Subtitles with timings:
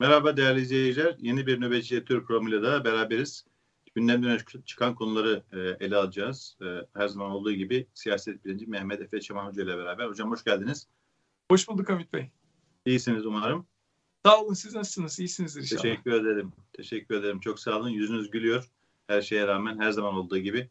[0.00, 1.16] Merhaba değerli izleyiciler.
[1.18, 3.44] Yeni bir Nöbetçi Editör programıyla da beraberiz.
[3.94, 6.56] Gündemden öne çıkan konuları e, ele alacağız.
[6.62, 10.06] E, her zaman olduğu gibi siyaset bilinci Mehmet Efe Çaman Hoca ile beraber.
[10.06, 10.88] Hocam hoş geldiniz.
[11.50, 12.30] Hoş bulduk Hamit Bey.
[12.86, 13.66] İyisiniz umarım.
[14.26, 15.20] Sağ olun siz nasılsınız?
[15.20, 15.82] İyisinizdir inşallah.
[15.82, 16.52] Teşekkür ederim.
[16.72, 17.40] Teşekkür ederim.
[17.40, 17.88] Çok sağ olun.
[17.88, 18.70] Yüzünüz gülüyor.
[19.06, 20.70] Her şeye rağmen her zaman olduğu gibi.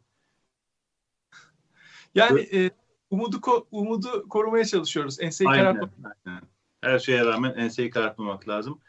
[2.14, 2.70] Yani e,
[3.10, 5.20] umudu ko- umudu korumaya çalışıyoruz.
[5.20, 5.90] Enseyi karartmak.
[6.26, 6.42] Aynen.
[6.80, 8.80] Her şeye rağmen enseyi karartmamak lazım.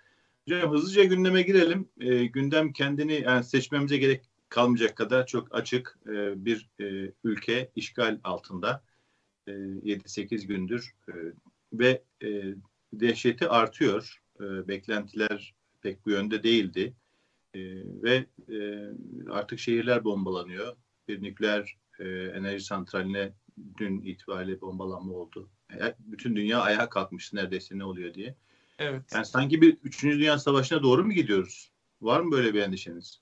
[0.48, 1.90] Hocam hızlıca gündeme girelim.
[2.00, 8.20] E, gündem kendini yani seçmemize gerek kalmayacak kadar çok açık e, bir e, ülke işgal
[8.24, 8.84] altında
[9.48, 11.14] e, 7-8 gündür e,
[11.74, 12.44] ve e,
[12.94, 14.22] dehşeti artıyor.
[14.40, 16.94] E, beklentiler pek bu yönde değildi
[17.54, 17.60] e,
[18.04, 18.90] ve e,
[19.30, 20.76] artık şehirler bombalanıyor.
[21.08, 23.34] Bir nükleer e, enerji santraline
[23.78, 25.50] dün itibariyle bombalanma oldu.
[25.74, 28.36] E, bütün dünya ayağa kalkmıştı neredeyse ne oluyor diye.
[28.80, 29.04] Evet.
[29.14, 30.04] Yani sanki bir 3.
[30.04, 31.72] Dünya Savaşı'na doğru mu gidiyoruz?
[32.02, 33.22] Var mı böyle bir endişeniz?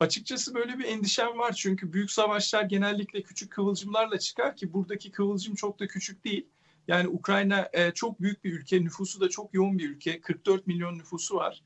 [0.00, 5.54] Açıkçası böyle bir endişem var çünkü büyük savaşlar genellikle küçük kıvılcımlarla çıkar ki buradaki kıvılcım
[5.54, 6.46] çok da küçük değil.
[6.88, 10.20] Yani Ukrayna e, çok büyük bir ülke, nüfusu da çok yoğun bir ülke.
[10.20, 11.62] 44 milyon nüfusu var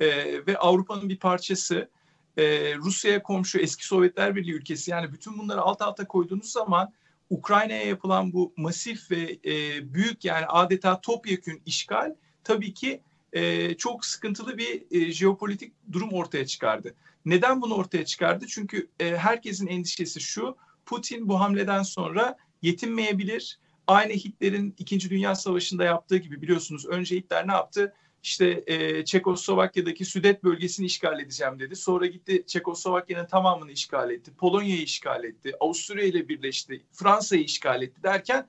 [0.00, 0.06] e,
[0.46, 1.90] ve Avrupa'nın bir parçası.
[2.36, 4.90] E, Rusya'ya komşu eski Sovyetler Birliği ülkesi.
[4.90, 6.92] Yani bütün bunları alt alta koyduğunuz zaman
[7.30, 12.14] Ukrayna'ya yapılan bu masif ve e, büyük yani adeta topyekün işgal
[12.50, 13.00] tabii ki
[13.32, 16.94] e, çok sıkıntılı bir e, jeopolitik durum ortaya çıkardı.
[17.24, 18.46] Neden bunu ortaya çıkardı?
[18.48, 20.56] Çünkü e, herkesin endişesi şu,
[20.86, 23.58] Putin bu hamleden sonra yetinmeyebilir.
[23.86, 27.94] Aynı Hitler'in İkinci Dünya Savaşı'nda yaptığı gibi biliyorsunuz önce Hitler ne yaptı?
[28.22, 31.76] İşte e, Çekoslovakya'daki Südet bölgesini işgal edeceğim dedi.
[31.76, 34.30] Sonra gitti Çekoslovakya'nın tamamını işgal etti.
[34.38, 35.52] Polonya'yı işgal etti.
[35.60, 36.82] Avusturya ile birleşti.
[36.92, 38.46] Fransa'yı işgal etti derken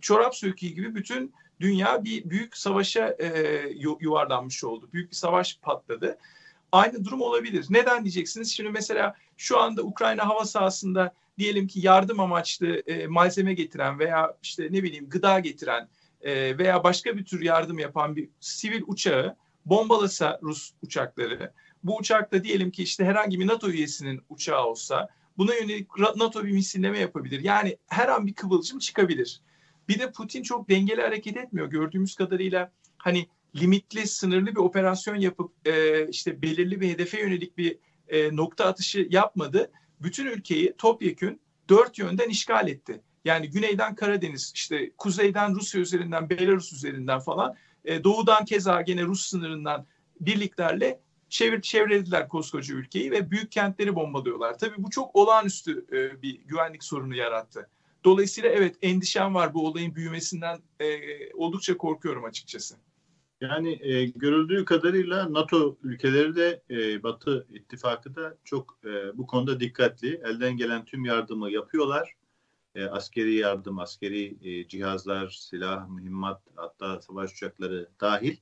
[0.00, 3.28] çorap söküğü gibi bütün dünya bir büyük savaşa e,
[4.00, 4.88] yuvarlanmış oldu.
[4.92, 6.18] Büyük bir savaş patladı.
[6.72, 7.66] Aynı durum olabilir.
[7.70, 8.52] Neden diyeceksiniz?
[8.52, 14.36] Şimdi mesela şu anda Ukrayna hava sahasında diyelim ki yardım amaçlı e, malzeme getiren veya
[14.42, 15.88] işte ne bileyim gıda getiren
[16.20, 19.36] e, veya başka bir tür yardım yapan bir sivil uçağı
[19.66, 21.52] bombalasa Rus uçakları,
[21.84, 25.08] bu uçakta diyelim ki işte herhangi bir NATO üyesinin uçağı olsa
[25.38, 27.40] buna yönelik NATO bir misilleme yapabilir.
[27.40, 29.40] Yani her an bir kıvılcım çıkabilir.
[29.88, 31.66] Bir de Putin çok dengeli hareket etmiyor.
[31.66, 33.26] Gördüğümüz kadarıyla hani
[33.56, 37.78] limitli, sınırlı bir operasyon yapıp e, işte belirli bir hedefe yönelik bir
[38.08, 39.70] e, nokta atışı yapmadı.
[40.00, 43.00] Bütün ülkeyi topyekün dört yönden işgal etti.
[43.24, 49.26] Yani güneyden Karadeniz, işte kuzeyden Rusya üzerinden, Belarus üzerinden falan, e, doğudan keza gene Rus
[49.26, 49.86] sınırından
[50.20, 54.58] birliklerle çevir, çevrelediler koskoca ülkeyi ve büyük kentleri bombalıyorlar.
[54.58, 57.68] Tabii bu çok olağanüstü e, bir güvenlik sorunu yarattı.
[58.04, 60.86] Dolayısıyla evet endişem var bu olayın büyümesinden e,
[61.32, 62.76] oldukça korkuyorum açıkçası.
[63.40, 69.60] Yani e, görüldüğü kadarıyla NATO ülkeleri de e, Batı ittifakı da çok e, bu konuda
[69.60, 70.20] dikkatli.
[70.24, 72.14] Elden gelen tüm yardımı yapıyorlar.
[72.74, 78.36] E, askeri yardım, askeri e, cihazlar, silah, mühimmat hatta savaş uçakları dahil.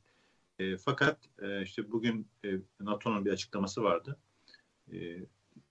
[0.59, 2.49] E, fakat e, işte bugün e,
[2.81, 4.17] NATO'nun bir açıklaması vardı.
[4.93, 4.97] E,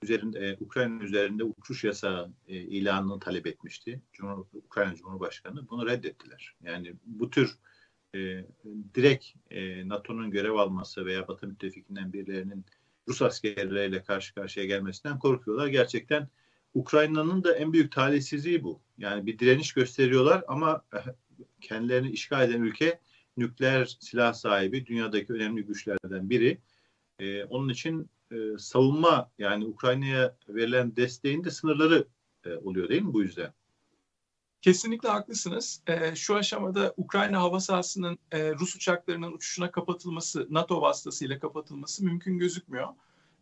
[0.02, 4.02] üzerinde e, Ukrayna üzerinde uçuş yasağı e, ilanını talep etmişti.
[4.14, 6.56] Cumhur, Ukrayna Cumhurbaşkanı bunu reddettiler.
[6.64, 7.58] Yani bu tür
[8.16, 8.46] e,
[8.96, 12.66] direkt e, NATO'nun görev alması veya Batı müttefikinden birilerinin
[13.08, 15.68] Rus askerleriyle karşı karşıya gelmesinden korkuyorlar.
[15.68, 16.28] Gerçekten
[16.74, 18.82] Ukrayna'nın da en büyük talihsizliği bu.
[18.98, 20.86] Yani bir direniş gösteriyorlar ama
[21.62, 23.00] kendilerini işgal eden ülke
[23.38, 26.58] nükleer silah sahibi, dünyadaki önemli güçlerden biri.
[27.20, 32.08] Ee, onun için e, savunma yani Ukrayna'ya verilen desteğin de sınırları
[32.46, 33.54] e, oluyor değil mi bu yüzden?
[34.62, 35.82] Kesinlikle haklısınız.
[35.88, 42.38] E, şu aşamada Ukrayna hava sahasının e, Rus uçaklarının uçuşuna kapatılması, NATO vasıtasıyla kapatılması mümkün
[42.38, 42.88] gözükmüyor.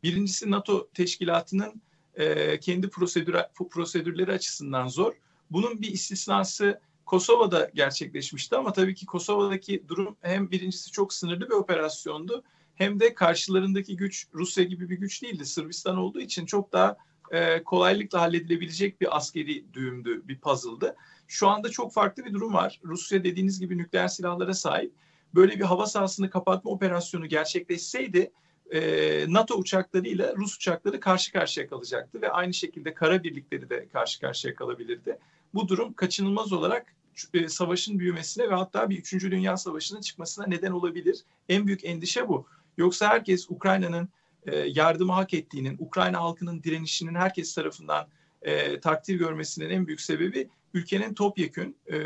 [0.03, 1.81] Birincisi NATO teşkilatının
[2.13, 3.35] e, kendi prosedür,
[3.69, 5.13] prosedürleri açısından zor.
[5.51, 11.53] Bunun bir istisnası Kosova'da gerçekleşmişti ama tabii ki Kosova'daki durum hem birincisi çok sınırlı bir
[11.53, 12.43] operasyondu
[12.77, 15.45] hem de karşılarındaki güç Rusya gibi bir güç değildi.
[15.45, 16.97] Sırbistan olduğu için çok daha
[17.31, 20.95] e, kolaylıkla halledilebilecek bir askeri düğümdü, bir puzzle'dı.
[21.27, 22.79] Şu anda çok farklı bir durum var.
[22.83, 24.93] Rusya dediğiniz gibi nükleer silahlara sahip.
[25.35, 28.31] Böyle bir hava sahasını kapatma operasyonu gerçekleşseydi
[28.71, 34.19] e, NATO uçaklarıyla Rus uçakları karşı karşıya kalacaktı ve aynı şekilde kara birlikleri de karşı
[34.19, 35.19] karşıya kalabilirdi.
[35.53, 36.95] Bu durum kaçınılmaz olarak
[37.33, 39.13] e, savaşın büyümesine ve hatta bir 3.
[39.13, 41.19] Dünya Savaşı'nın çıkmasına neden olabilir.
[41.49, 42.47] En büyük endişe bu.
[42.77, 44.09] Yoksa herkes Ukrayna'nın
[44.45, 48.07] e, yardımı hak ettiğinin, Ukrayna halkının direnişinin herkes tarafından
[48.41, 51.97] e, takdir görmesinin en büyük sebebi ülkenin topyekün e,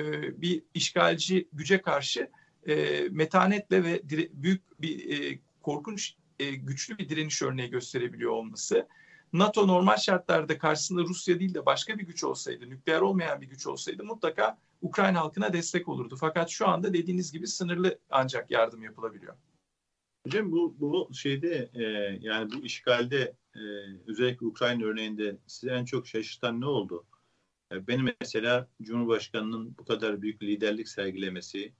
[0.41, 2.29] bir işgalci güce karşı
[2.68, 8.88] e, metanetle ve dire, büyük bir e, korkunç e, güçlü bir direniş örneği gösterebiliyor olması.
[9.33, 13.67] NATO normal şartlarda karşısında Rusya değil de başka bir güç olsaydı, nükleer olmayan bir güç
[13.67, 16.15] olsaydı mutlaka Ukrayna halkına destek olurdu.
[16.19, 19.35] Fakat şu anda dediğiniz gibi sınırlı ancak yardım yapılabiliyor.
[20.25, 21.83] Hocam bu, bu şeyde e,
[22.21, 23.59] yani bu işgalde e,
[24.07, 27.06] özellikle Ukrayna örneğinde sizi en çok şaşırtan ne oldu?
[27.71, 31.73] E, benim mesela Cumhurbaşkanı'nın bu kadar büyük liderlik sergilemesi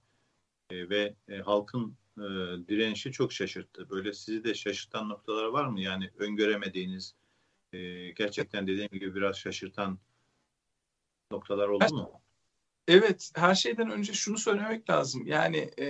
[0.70, 2.22] e, ve e, halkın e,
[2.68, 3.90] direnişi çok şaşırttı.
[3.90, 5.80] Böyle sizi de şaşırtan noktalar var mı?
[5.80, 7.14] Yani öngöremediğiniz,
[7.72, 9.98] e, gerçekten dediğim gibi biraz şaşırtan
[11.30, 12.12] noktalar oldu mu?
[12.88, 15.26] Evet, her şeyden önce şunu söylemek lazım.
[15.26, 15.86] Yani e,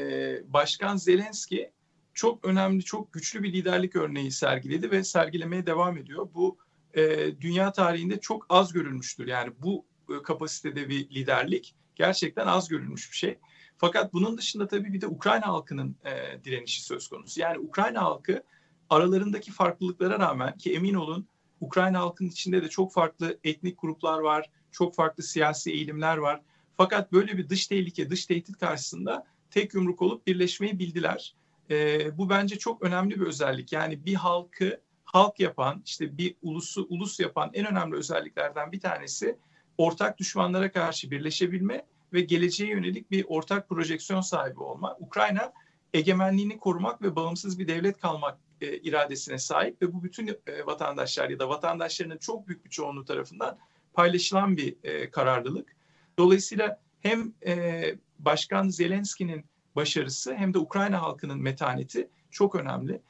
[0.52, 1.72] Başkan Zelenski
[2.14, 6.28] çok önemli, çok güçlü bir liderlik örneği sergiledi ve sergilemeye devam ediyor.
[6.34, 6.58] Bu
[6.94, 9.26] e, dünya tarihinde çok az görülmüştür.
[9.26, 13.38] Yani bu e, kapasitede bir liderlik gerçekten az görülmüş bir şey.
[13.78, 17.40] Fakat bunun dışında tabii bir de Ukrayna halkının e, direnişi söz konusu.
[17.40, 18.42] Yani Ukrayna halkı
[18.90, 21.26] aralarındaki farklılıklara rağmen ki emin olun
[21.60, 26.42] Ukrayna halkının içinde de çok farklı etnik gruplar var, çok farklı siyasi eğilimler var.
[26.76, 31.34] Fakat böyle bir dış tehlike, dış tehdit karşısında tek yumruk olup birleşmeyi bildiler.
[31.72, 33.72] E, bu bence çok önemli bir özellik.
[33.72, 39.38] Yani bir halkı halk yapan, işte bir ulusu ulus yapan en önemli özelliklerden bir tanesi
[39.78, 44.96] ortak düşmanlara karşı birleşebilme ve geleceğe yönelik bir ortak projeksiyon sahibi olma.
[45.00, 45.52] Ukrayna
[45.94, 51.30] egemenliğini korumak ve bağımsız bir devlet kalmak e, iradesine sahip ve bu bütün e, vatandaşlar
[51.30, 53.58] ya da vatandaşlarının çok büyük bir çoğunluğu tarafından
[53.92, 55.76] paylaşılan bir e, kararlılık.
[56.18, 57.82] Dolayısıyla hem e,
[58.18, 59.44] Başkan Zelenski'nin
[59.76, 63.00] başarısı hem de Ukrayna halkının metaneti çok önemli.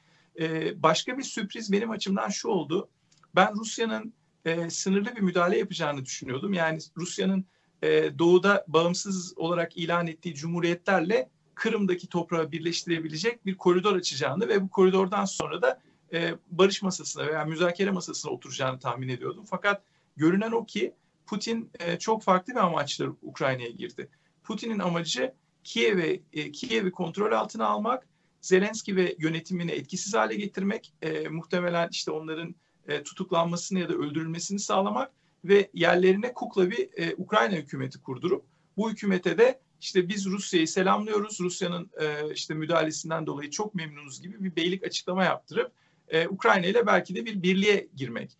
[0.40, 2.88] E, başka bir sürpriz benim açımdan şu oldu.
[3.34, 4.12] Ben Rusya'nın
[4.44, 6.52] e, sınırlı bir müdahale yapacağını düşünüyordum.
[6.52, 7.44] Yani Rusya'nın
[7.82, 14.70] e, doğuda bağımsız olarak ilan ettiği cumhuriyetlerle Kırım'daki toprağı birleştirebilecek bir koridor açacağını ve bu
[14.70, 15.80] koridordan sonra da
[16.12, 19.44] e, barış masasına veya müzakere masasına oturacağını tahmin ediyordum.
[19.50, 19.82] Fakat
[20.16, 20.94] görünen o ki
[21.26, 24.08] Putin çok farklı bir amaçla Ukrayna'ya girdi.
[24.44, 28.06] Putin'in amacı Kiev'i e, Kiev'i kontrol altına almak,
[28.40, 32.54] Zelenski ve yönetimini etkisiz hale getirmek, e, muhtemelen işte onların
[32.88, 35.12] e, tutuklanmasını ya da öldürülmesini sağlamak
[35.44, 38.44] ve yerlerine kukla bir e, Ukrayna hükümeti kurdurup
[38.76, 44.44] bu hükümete de işte biz Rusya'yı selamlıyoruz, Rusya'nın e, işte müdahalesinden dolayı çok memnunuz gibi
[44.44, 45.72] bir beylik açıklama yaptırıp
[46.08, 48.36] e, Ukrayna ile belki de bir birliğe girmek.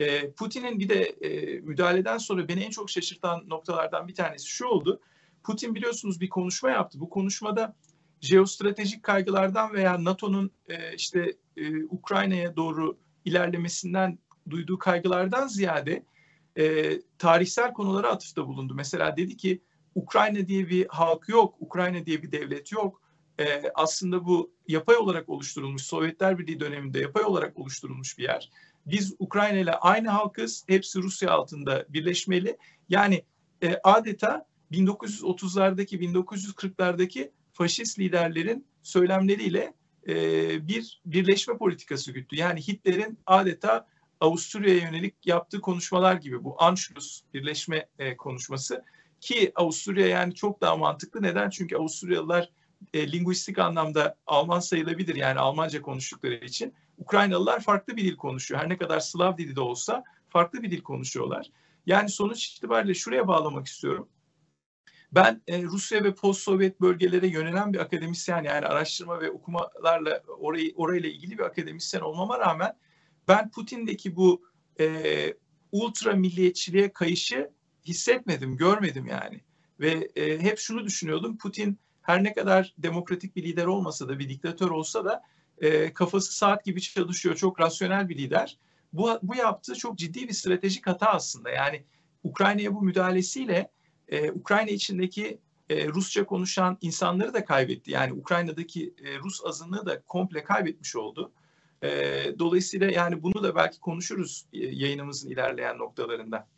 [0.00, 4.66] E, Putin'in bir de e, müdahaleden sonra beni en çok şaşırtan noktalardan bir tanesi şu
[4.66, 5.00] oldu.
[5.46, 7.00] Putin biliyorsunuz bir konuşma yaptı.
[7.00, 7.76] Bu konuşmada
[8.20, 14.18] jeostratejik kaygılardan veya NATO'nun e, işte e, Ukrayna'ya doğru ilerlemesinden
[14.50, 16.04] duyduğu kaygılardan ziyade
[16.58, 18.74] e, tarihsel konulara atıfta bulundu.
[18.74, 19.62] Mesela dedi ki
[19.94, 23.02] Ukrayna diye bir halk yok, Ukrayna diye bir devlet yok.
[23.40, 28.50] E, aslında bu yapay olarak oluşturulmuş, Sovyetler Birliği döneminde yapay olarak oluşturulmuş bir yer.
[28.86, 32.56] Biz Ukrayna ile aynı halkız, hepsi Rusya altında birleşmeli.
[32.88, 33.24] Yani
[33.62, 39.74] e, adeta 1930'lardaki, 1940'lardaki faşist liderlerin söylemleriyle
[40.08, 40.14] e,
[40.68, 42.36] bir birleşme politikası güttü.
[42.36, 43.86] Yani Hitler'in adeta
[44.20, 48.84] Avusturya'ya yönelik yaptığı konuşmalar gibi bu Anschluss birleşme e, konuşması
[49.20, 51.22] ki Avusturya yani çok daha mantıklı.
[51.22, 51.50] Neden?
[51.50, 52.50] Çünkü Avusturyalılar
[52.94, 56.74] e, linguistik anlamda Alman sayılabilir yani Almanca konuştukları için.
[56.98, 58.60] Ukraynalılar farklı bir dil konuşuyor.
[58.60, 61.50] Her ne kadar Slav dili de olsa farklı bir dil konuşuyorlar.
[61.86, 64.08] Yani sonuç itibariyle şuraya bağlamak istiyorum.
[65.12, 71.08] Ben e, Rusya ve post-Sovyet bölgelere yönelen bir akademisyen yani araştırma ve okumalarla orayı orayla
[71.08, 72.72] ilgili bir akademisyen olmama rağmen
[73.28, 74.42] ben Putin'deki bu
[74.80, 75.34] e,
[75.72, 77.50] ultra milliyetçiliğe kayışı
[77.84, 79.40] hissetmedim, görmedim yani.
[79.80, 81.38] Ve e, hep şunu düşünüyordum.
[81.38, 85.22] Putin her ne kadar demokratik bir lider olmasa da bir diktatör olsa da
[85.58, 87.36] e, kafası saat gibi çalışıyor.
[87.36, 88.58] Çok rasyonel bir lider.
[88.92, 91.50] Bu, bu yaptığı çok ciddi bir stratejik hata aslında.
[91.50, 91.84] Yani
[92.22, 93.70] Ukrayna'ya bu müdahalesiyle
[94.08, 95.38] e, Ukrayna içindeki
[95.70, 97.90] e, Rusça konuşan insanları da kaybetti.
[97.90, 101.32] Yani Ukrayna'daki e, Rus azınlığı da komple kaybetmiş oldu.
[101.82, 101.88] E,
[102.38, 106.48] dolayısıyla yani bunu da belki konuşuruz e, yayınımızın ilerleyen noktalarında.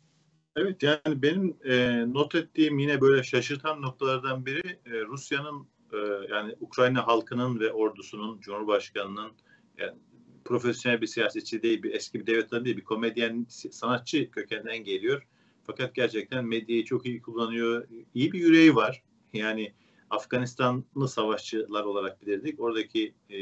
[0.55, 5.97] Evet yani benim e, not ettiğim yine böyle şaşırtan noktalardan biri e, Rusya'nın e,
[6.29, 9.31] yani Ukrayna halkının ve ordusunun, Cumhurbaşkanı'nın
[9.77, 9.97] yani
[10.45, 15.23] profesyonel bir siyasetçi değil, bir eski bir devlet değil, bir komedyen, sanatçı kökenden geliyor
[15.69, 17.87] fakat gerçekten medyayı çok iyi kullanıyor.
[18.13, 19.03] İyi bir yüreği var.
[19.33, 19.73] Yani
[20.09, 22.59] Afganistanlı savaşçılar olarak bilirdik.
[22.59, 23.37] Oradaki e,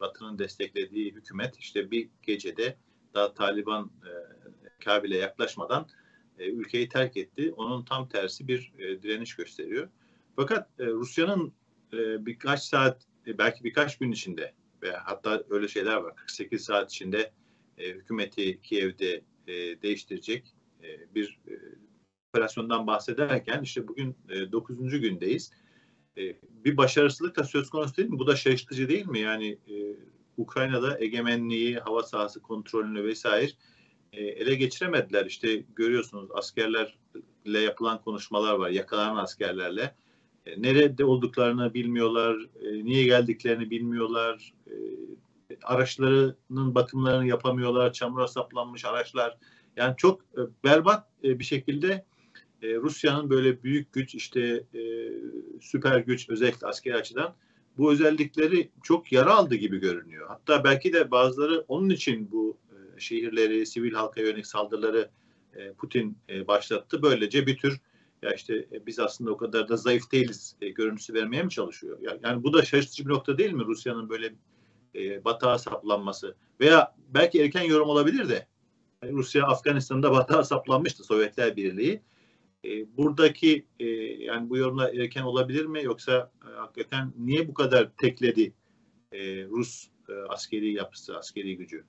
[0.00, 2.76] Batı'nın desteklediği hükümet işte bir gecede
[3.14, 4.10] daha Taliban e,
[4.84, 5.86] Kabil'e yaklaşmadan
[6.38, 7.52] e, ülkeyi terk etti.
[7.56, 9.88] Onun tam tersi bir e, direniş gösteriyor.
[10.36, 11.52] Fakat e, Rusya'nın
[11.92, 16.92] e, birkaç saat e, belki birkaç gün içinde ve hatta öyle şeyler var 48 saat
[16.92, 17.32] içinde
[17.78, 21.54] e, hükümeti Kiev'de e, değiştirecek e, bir e,
[22.28, 25.00] operasyondan bahsederken işte bugün e, 9.
[25.00, 25.50] gündeyiz.
[26.18, 28.18] E, bir başarısızlık da söz konusu değil mi?
[28.18, 29.20] Bu da şaşırtıcı değil mi?
[29.20, 29.58] Yani
[30.36, 33.50] Ukrayna'da egemenliği, hava sahası kontrolünü vesaire
[34.12, 35.26] ele geçiremediler.
[35.26, 39.94] İşte görüyorsunuz askerlerle yapılan konuşmalar var, yakalanan askerlerle.
[40.56, 44.54] Nerede olduklarını bilmiyorlar, niye geldiklerini bilmiyorlar,
[45.62, 49.38] araçlarının bakımlarını yapamıyorlar, çamura saplanmış araçlar.
[49.78, 52.04] Yani çok e, berbat e, bir şekilde
[52.62, 54.64] e, Rusya'nın böyle büyük güç, işte
[55.60, 57.34] süper güç özellikle askeri açıdan
[57.78, 60.28] bu özellikleri çok yara aldı gibi görünüyor.
[60.28, 62.58] Hatta belki de bazıları onun için bu
[62.98, 65.10] şehirleri, sivil halka yönelik saldırıları
[65.78, 66.18] Putin
[66.48, 67.02] başlattı.
[67.02, 67.80] Böylece bir tür
[68.22, 71.98] ya işte biz aslında o kadar da zayıf değiliz e, görüntüsü vermeye mi çalışıyor?
[72.22, 74.34] Yani, bu da şaşırtıcı bir nokta değil mi Rusya'nın böyle
[75.24, 76.34] batağa saplanması?
[76.60, 78.46] Veya belki erken yorum olabilir de
[79.04, 82.02] Rusya Afganistan'da batağa saplanmıştı Sovyetler Birliği.
[82.64, 83.86] E, buradaki e,
[84.24, 88.54] yani bu yorumla erken olabilir mi yoksa e, hakikaten niye bu kadar tekledi
[89.12, 91.84] e, Rus e, askeri yapısı, askeri gücü?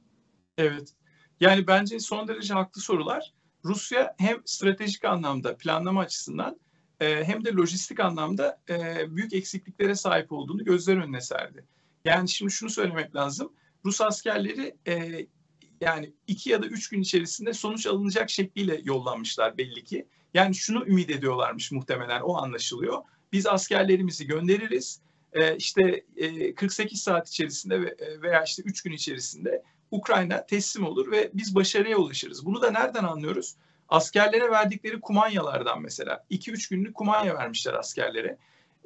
[0.57, 0.93] Evet.
[1.39, 3.33] Yani bence son derece haklı sorular.
[3.65, 6.59] Rusya hem stratejik anlamda planlama açısından
[6.99, 11.65] e, hem de lojistik anlamda e, büyük eksikliklere sahip olduğunu gözler önüne serdi.
[12.05, 13.53] Yani şimdi şunu söylemek lazım.
[13.85, 15.25] Rus askerleri e,
[15.81, 20.07] yani iki ya da üç gün içerisinde sonuç alınacak şekliyle yollanmışlar belli ki.
[20.33, 23.01] Yani şunu ümit ediyorlarmış muhtemelen o anlaşılıyor.
[23.31, 25.01] Biz askerlerimizi göndeririz.
[25.33, 31.31] E, işte e, 48 saat içerisinde veya işte 3 gün içerisinde Ukrayna teslim olur ve
[31.33, 32.45] biz başarıya ulaşırız.
[32.45, 33.55] Bunu da nereden anlıyoruz?
[33.89, 36.25] Askerlere verdikleri kumanyalardan mesela.
[36.31, 38.37] 2-3 günlük kumanya vermişler askerlere.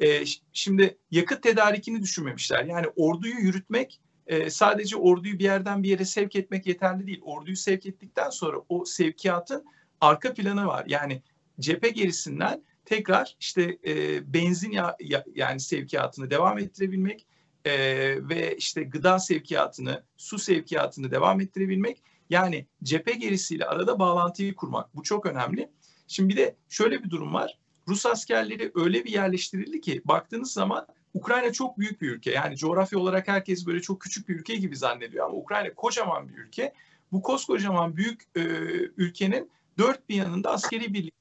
[0.03, 0.23] E,
[0.53, 2.65] şimdi yakıt tedarikini düşünmemişler.
[2.65, 7.21] Yani orduyu yürütmek e, sadece orduyu bir yerden bir yere sevk etmek yeterli değil.
[7.23, 9.65] Orduyu sevk ettikten sonra o sevkiyatın
[10.01, 10.85] arka planı var.
[10.87, 11.21] Yani
[11.59, 17.27] cephe gerisinden tekrar işte e, benzin ya, ya, yani sevkiyatını devam ettirebilmek
[17.65, 17.73] e,
[18.29, 25.03] ve işte gıda sevkiyatını, su sevkiyatını devam ettirebilmek yani cephe gerisiyle arada bağlantıyı kurmak bu
[25.03, 25.69] çok önemli.
[26.07, 27.59] Şimdi bir de şöyle bir durum var.
[27.87, 32.31] Rus askerleri öyle bir yerleştirildi ki baktığınız zaman Ukrayna çok büyük bir ülke.
[32.31, 36.37] Yani coğrafya olarak herkes böyle çok küçük bir ülke gibi zannediyor ama Ukrayna kocaman bir
[36.37, 36.73] ülke.
[37.11, 38.41] Bu koskocaman büyük e,
[38.97, 41.13] ülkenin dört bir yanında askeri birlik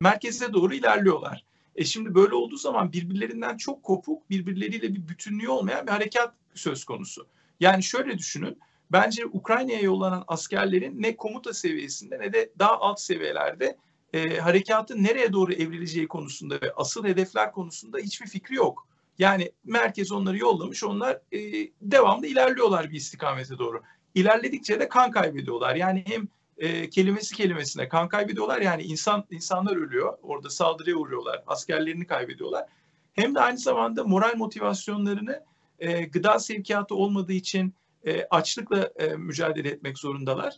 [0.00, 1.44] merkeze doğru ilerliyorlar.
[1.76, 6.84] E şimdi böyle olduğu zaman birbirlerinden çok kopuk, birbirleriyle bir bütünlüğü olmayan bir harekat söz
[6.84, 7.26] konusu.
[7.60, 8.58] Yani şöyle düşünün,
[8.92, 13.76] bence Ukrayna'ya yollanan askerlerin ne komuta seviyesinde ne de daha alt seviyelerde
[14.12, 18.88] e, harekatın nereye doğru evrileceği konusunda ve asıl hedefler konusunda hiçbir fikri yok.
[19.22, 21.38] Yani merkez onları yollamış, onlar e,
[21.80, 23.82] devamlı ilerliyorlar bir istikamete doğru.
[24.14, 25.74] İlerledikçe de kan kaybediyorlar.
[25.74, 28.60] Yani hem e, kelimesi kelimesine kan kaybediyorlar.
[28.60, 30.18] Yani insan insanlar ölüyor.
[30.22, 31.42] Orada saldırıya uğruyorlar.
[31.46, 32.66] Askerlerini kaybediyorlar.
[33.14, 35.44] Hem de aynı zamanda moral motivasyonlarını
[35.78, 37.74] e, gıda sevkiyatı olmadığı için
[38.04, 40.54] e, açlıkla e, mücadele etmek zorundalar.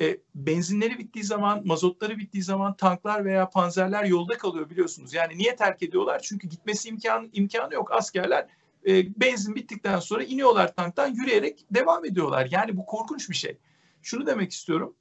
[0.00, 5.14] E, benzinleri bittiği zaman, mazotları bittiği zaman tanklar veya panzerler yolda kalıyor biliyorsunuz.
[5.14, 6.20] Yani niye terk ediyorlar?
[6.22, 7.92] Çünkü gitmesi imkanı, imkanı yok.
[7.92, 8.46] Askerler
[8.86, 12.48] e, benzin bittikten sonra iniyorlar tanktan yürüyerek devam ediyorlar.
[12.50, 13.58] Yani bu korkunç bir şey.
[14.02, 14.94] Şunu demek istiyorum.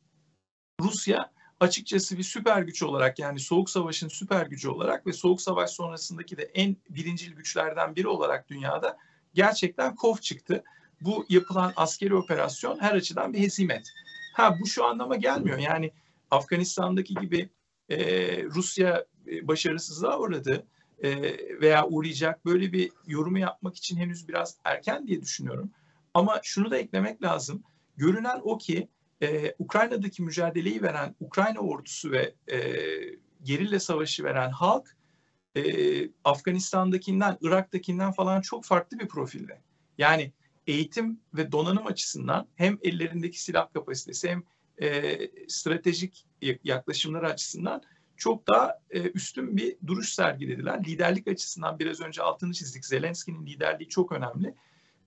[0.82, 5.70] Rusya açıkçası bir süper güç olarak yani Soğuk Savaş'ın süper gücü olarak ve Soğuk Savaş
[5.70, 8.98] sonrasındaki de en birincil güçlerden biri olarak dünyada
[9.34, 10.64] gerçekten kov çıktı.
[11.02, 13.88] Bu yapılan askeri operasyon her açıdan bir hezimet.
[14.38, 15.58] Ha bu şu anlama gelmiyor.
[15.58, 15.92] Yani
[16.32, 17.50] Afganistan'daki gibi
[17.90, 17.98] e,
[18.44, 20.68] Rusya e, başarısızlığa uğradı
[21.04, 21.12] e,
[21.62, 25.72] veya uğrayacak böyle bir yorumu yapmak için henüz biraz erken diye düşünüyorum.
[26.14, 27.64] Ama şunu da eklemek lazım.
[27.96, 28.90] Görünen o ki
[29.22, 32.58] e, Ukrayna'daki mücadeleyi veren Ukrayna ordusu ve e,
[33.44, 34.98] gerilla savaşı veren halk
[35.56, 35.62] e,
[36.24, 39.62] Afganistan'dakinden, Irak'takinden falan çok farklı bir profilde.
[39.98, 40.32] Yani
[40.68, 44.44] eğitim ve donanım açısından hem ellerindeki silah kapasitesi hem
[44.82, 46.26] e, stratejik
[46.64, 47.82] yaklaşımları açısından
[48.18, 50.84] çok daha e, üstün bir duruş sergilediler.
[50.84, 52.86] Liderlik açısından biraz önce altını çizdik.
[52.86, 54.56] Zelenski'nin liderliği çok önemli.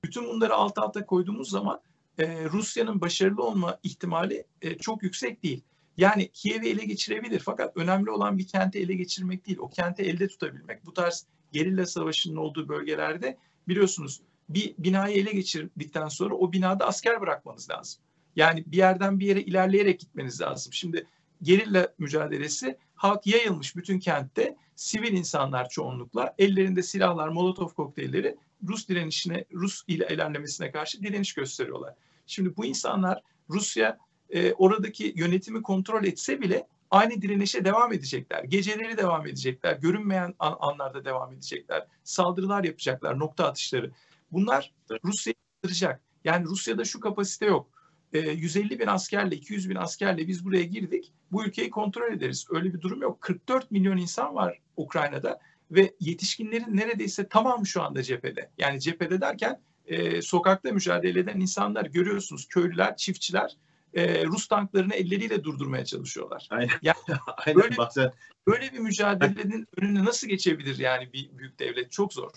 [0.04, 1.80] Bütün bunları alt alta koyduğumuz zaman
[2.18, 5.64] e, Rusya'nın başarılı olma ihtimali e, çok yüksek değil.
[5.96, 10.28] Yani Kiev'i ele geçirebilir fakat önemli olan bir kenti ele geçirmek değil, o kenti elde
[10.28, 10.86] tutabilmek.
[10.86, 13.38] Bu tarz gerilla savaşının olduğu bölgelerde
[13.68, 14.20] biliyorsunuz
[14.54, 18.02] bir binayı ele geçirdikten sonra o binada asker bırakmanız lazım.
[18.37, 20.73] Yani bir yerden bir yere ilerleyerek gitmeniz lazım.
[20.73, 21.07] Şimdi
[21.42, 24.57] gerilla mücadelesi halk yayılmış bütün kentte.
[24.76, 28.37] sivil insanlar çoğunlukla ellerinde silahlar, molotof kokteylleri
[28.69, 31.95] Rus direnişine, Rus ile ilerlemesine karşı direniş gösteriyorlar.
[32.26, 33.99] Şimdi bu insanlar Rusya
[34.30, 38.45] e, oradaki yönetimi kontrol etse bile aynı direnişe devam edecekler.
[38.45, 39.76] Geceleri devam edecekler.
[39.76, 41.87] Görünmeyen an, anlarda devam edecekler.
[42.04, 43.90] Saldırılar yapacaklar, nokta atışları.
[44.32, 44.72] Bunlar
[45.04, 46.00] Rusya'yı kıracak.
[46.25, 47.70] Yani Rusya'da şu kapasite yok.
[48.12, 51.12] E, 150 bin askerle, 200 bin askerle biz buraya girdik.
[51.32, 52.46] Bu ülkeyi kontrol ederiz.
[52.50, 53.20] Öyle bir durum yok.
[53.20, 58.50] 44 milyon insan var Ukrayna'da ve yetişkinlerin neredeyse tamamı şu anda cephede.
[58.58, 62.49] Yani cephede derken e, sokakta mücadele eden insanlar görüyorsunuz.
[62.49, 63.56] Köylüler, çiftçiler
[63.94, 66.46] e, Rus tanklarını elleriyle durdurmaya çalışıyorlar.
[66.50, 66.70] Aynen.
[66.82, 66.96] Yani
[67.46, 68.12] Aynen böyle, bazen.
[68.46, 71.92] böyle bir mücadelenin önüne nasıl geçebilir yani bir büyük devlet?
[71.92, 72.30] Çok zor.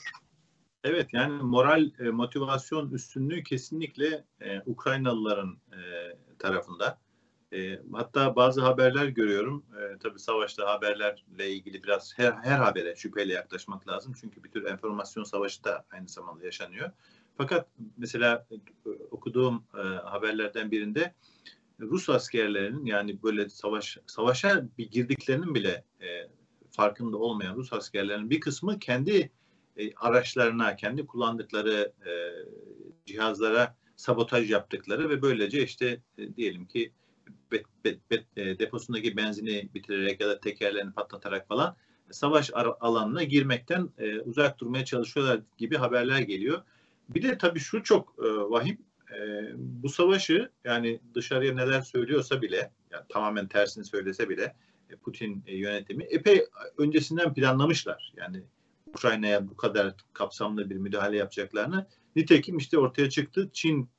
[0.84, 5.80] Evet yani moral e, motivasyon üstünlüğü kesinlikle e, Ukraynalıların e,
[6.40, 7.00] tarafında.
[7.54, 9.66] E, hatta bazı haberler görüyorum.
[9.80, 14.14] E, tabii savaşta haberlerle ilgili biraz her, her habere şüpheyle yaklaşmak lazım.
[14.22, 16.92] Çünkü bir tür enformasyon savaşı da aynı zamanda yaşanıyor.
[17.38, 21.14] Fakat mesela e, okuduğum e, haberlerden birinde
[21.80, 26.08] Rus askerlerinin yani böyle savaş savaşa bir girdiklerinin bile e,
[26.72, 29.32] farkında olmayan Rus askerlerinin bir kısmı kendi
[29.78, 32.12] e, araçlarına, kendi kullandıkları e,
[33.06, 36.92] cihazlara sabotaj yaptıkları ve böylece işte e, diyelim ki
[37.52, 41.76] bet, bet, bet, e, deposundaki benzini bitirerek ya da tekerlerini patlatarak falan
[42.12, 43.90] savaş alanına girmekten
[44.26, 46.62] uzak durmaya çalışıyorlar gibi haberler geliyor.
[47.10, 48.20] Bir de tabii şu çok
[48.52, 48.78] vahim.
[49.14, 54.56] E, bu savaşı yani dışarıya neler söylüyorsa bile yani tamamen tersini söylese bile
[55.04, 56.46] Putin yönetimi epey
[56.78, 58.14] öncesinden planlamışlar.
[58.18, 58.44] Yani
[58.94, 61.88] Ukrayna'ya bu kadar kapsamlı bir müdahale yapacaklarını.
[62.16, 63.50] Nitekim işte ortaya çıktı.
[63.54, 63.90] Çin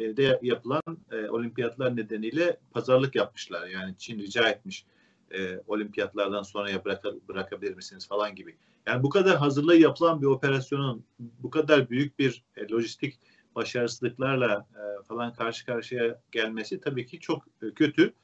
[0.00, 0.82] de yapılan
[1.12, 3.66] e, olimpiyatlar nedeniyle pazarlık yapmışlar.
[3.66, 4.86] Yani Çin rica etmiş
[5.30, 8.56] e, olimpiyatlardan sonraya bırak, bırakabilir misiniz falan gibi.
[8.86, 13.18] Yani bu kadar hazırlığı yapılan bir operasyonun bu kadar büyük bir e, lojistik
[13.54, 18.14] başarısızlıklarla e, falan karşı karşıya gelmesi tabii ki çok e, kötü.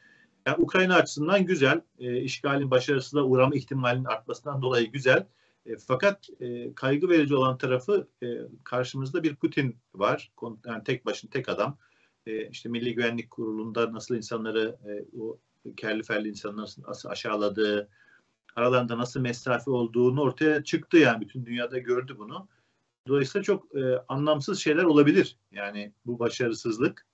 [0.46, 5.26] Yani Ukrayna açısından güzel, e, işgalin başarısızlığa uğrama ihtimalinin artmasından dolayı güzel.
[5.66, 8.26] E, fakat e, kaygı verici olan tarafı e,
[8.64, 10.32] karşımızda bir Putin var.
[10.66, 11.78] Yani tek başına tek adam.
[12.26, 15.38] E, işte Milli Güvenlik Kurulu'nda nasıl insanları e, o
[15.76, 17.88] kerli ferli insanları nasıl aşağıladığı,
[18.56, 22.48] aralarında nasıl mesafe olduğunu ortaya çıktı yani bütün dünyada gördü bunu.
[23.08, 25.36] Dolayısıyla çok e, anlamsız şeyler olabilir.
[25.52, 27.06] Yani bu başarısızlık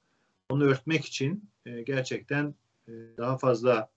[0.50, 2.54] onu örtmek için e, gerçekten
[2.88, 3.90] e, daha fazla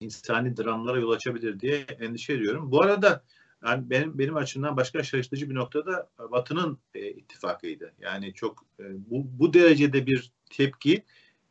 [0.00, 2.70] insani dramlara yol açabilir diye endişe ediyorum.
[2.70, 3.24] Bu arada
[3.66, 7.92] yani benim benim açımdan başka şaşırtıcı bir noktada Batı'nın e, ittifakıydı.
[8.00, 11.04] Yani çok e, bu bu derecede bir tepki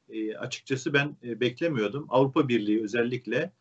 [0.10, 2.06] e, açıkçası ben e, beklemiyordum.
[2.10, 3.52] Avrupa Birliği özellikle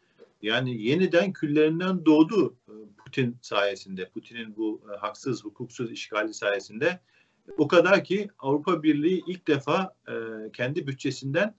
[0.42, 4.08] yani yeniden küllerinden doğdu e, Putin sayesinde.
[4.08, 7.00] Putin'in bu e, haksız, hukuksuz işgali sayesinde.
[7.58, 10.14] O kadar ki Avrupa Birliği ilk defa e,
[10.52, 11.54] kendi bütçesinden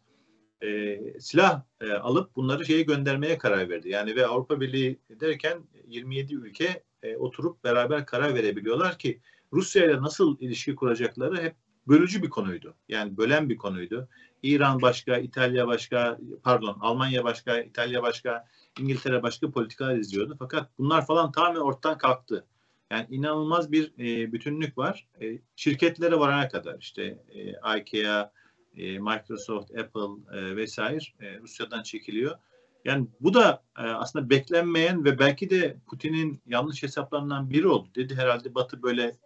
[0.63, 3.89] e, silah e, alıp bunları şeye göndermeye karar verdi.
[3.89, 9.21] Yani ve Avrupa Birliği derken 27 ülke e, oturup beraber karar verebiliyorlar ki
[9.53, 11.55] Rusya ile nasıl ilişki kuracakları hep
[11.87, 12.75] bölücü bir konuydu.
[12.89, 14.09] Yani bölen bir konuydu.
[14.43, 18.47] İran başka, İtalya başka, pardon Almanya başka, İtalya başka,
[18.79, 20.35] İngiltere başka politikalar izliyordu.
[20.39, 22.45] Fakat bunlar falan tamamen ortadan kalktı.
[22.91, 25.07] Yani inanılmaz bir e, bütünlük var.
[25.21, 28.31] E, şirketlere varana kadar işte e, IKEA,
[28.77, 32.37] e, Microsoft, Apple e, vesaire e, Rusya'dan çekiliyor.
[32.85, 37.89] Yani bu da aslında beklenmeyen ve belki de Putin'in yanlış hesaplarından biri oldu.
[37.95, 39.17] Dedi herhalde Batı böyle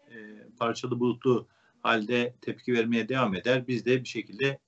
[0.59, 1.47] parçalı bulutlu
[1.81, 3.67] halde tepki vermeye devam eder.
[3.67, 4.59] Biz de bir şekilde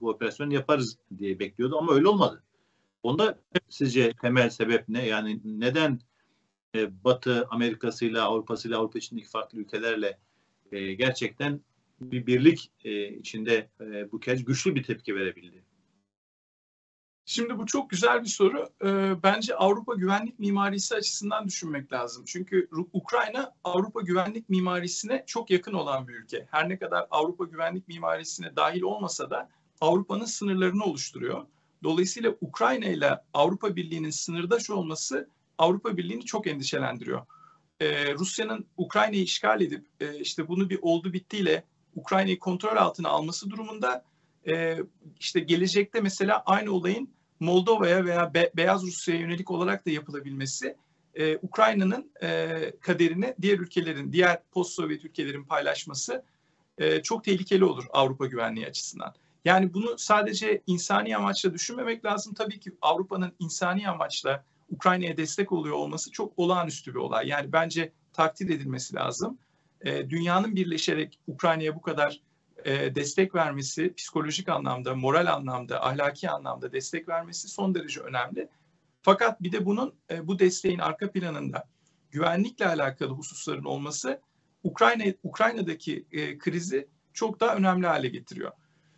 [0.00, 2.42] bu operasyonu yaparız diye bekliyordu ama öyle olmadı.
[3.02, 5.06] Onda sizce temel sebep ne?
[5.06, 6.00] Yani neden
[6.76, 10.18] Batı Amerika'sıyla, Avrupa'sıyla, Avrupa içindeki farklı ülkelerle
[10.72, 11.60] gerçekten
[12.10, 15.64] bir birlik e, içinde e, bu kez güçlü bir tepki verebildi?
[17.24, 18.68] Şimdi bu çok güzel bir soru.
[18.84, 22.24] Ee, bence Avrupa güvenlik mimarisi açısından düşünmek lazım.
[22.26, 26.46] Çünkü Ukrayna Avrupa güvenlik mimarisine çok yakın olan bir ülke.
[26.50, 29.48] Her ne kadar Avrupa güvenlik mimarisine dahil olmasa da
[29.80, 31.46] Avrupa'nın sınırlarını oluşturuyor.
[31.82, 37.26] Dolayısıyla Ukrayna ile Avrupa Birliği'nin sınırdaş olması Avrupa Birliği'ni çok endişelendiriyor.
[37.80, 41.64] Ee, Rusya'nın Ukrayna'yı işgal edip e, işte bunu bir oldu bittiyle
[41.96, 44.04] Ukrayna'yı kontrol altına alması durumunda
[44.48, 44.78] e,
[45.20, 50.76] işte gelecekte mesela aynı olayın Moldova'ya veya Be- Beyaz Rusya'ya yönelik olarak da yapılabilmesi
[51.14, 56.24] e, Ukrayna'nın e, kaderini diğer ülkelerin, diğer post-Sovyet ülkelerin paylaşması
[56.78, 59.14] e, çok tehlikeli olur Avrupa güvenliği açısından.
[59.44, 62.34] Yani bunu sadece insani amaçla düşünmemek lazım.
[62.34, 67.28] Tabii ki Avrupa'nın insani amaçla Ukrayna'ya destek oluyor olması çok olağanüstü bir olay.
[67.28, 69.38] Yani bence takdir edilmesi lazım.
[69.84, 72.20] E, dünyanın birleşerek Ukrayna'ya bu kadar
[72.64, 78.48] e, destek vermesi, psikolojik anlamda, moral anlamda, ahlaki anlamda destek vermesi son derece önemli.
[79.02, 81.64] Fakat bir de bunun e, bu desteğin arka planında
[82.10, 84.20] güvenlikle alakalı hususların olması
[84.64, 88.52] Ukrayna Ukrayna'daki e, krizi çok daha önemli hale getiriyor.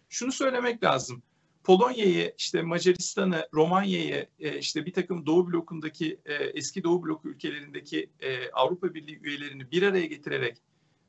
[0.08, 1.22] Şunu söylemek lazım.
[1.64, 8.10] Polonya'yı, işte Macaristan'ı, Romanya'yı, e, işte bir takım Doğu blokundaki e, eski Doğu bloku ülkelerindeki
[8.20, 10.58] e, Avrupa Birliği üyelerini bir araya getirerek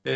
[0.05, 0.11] e,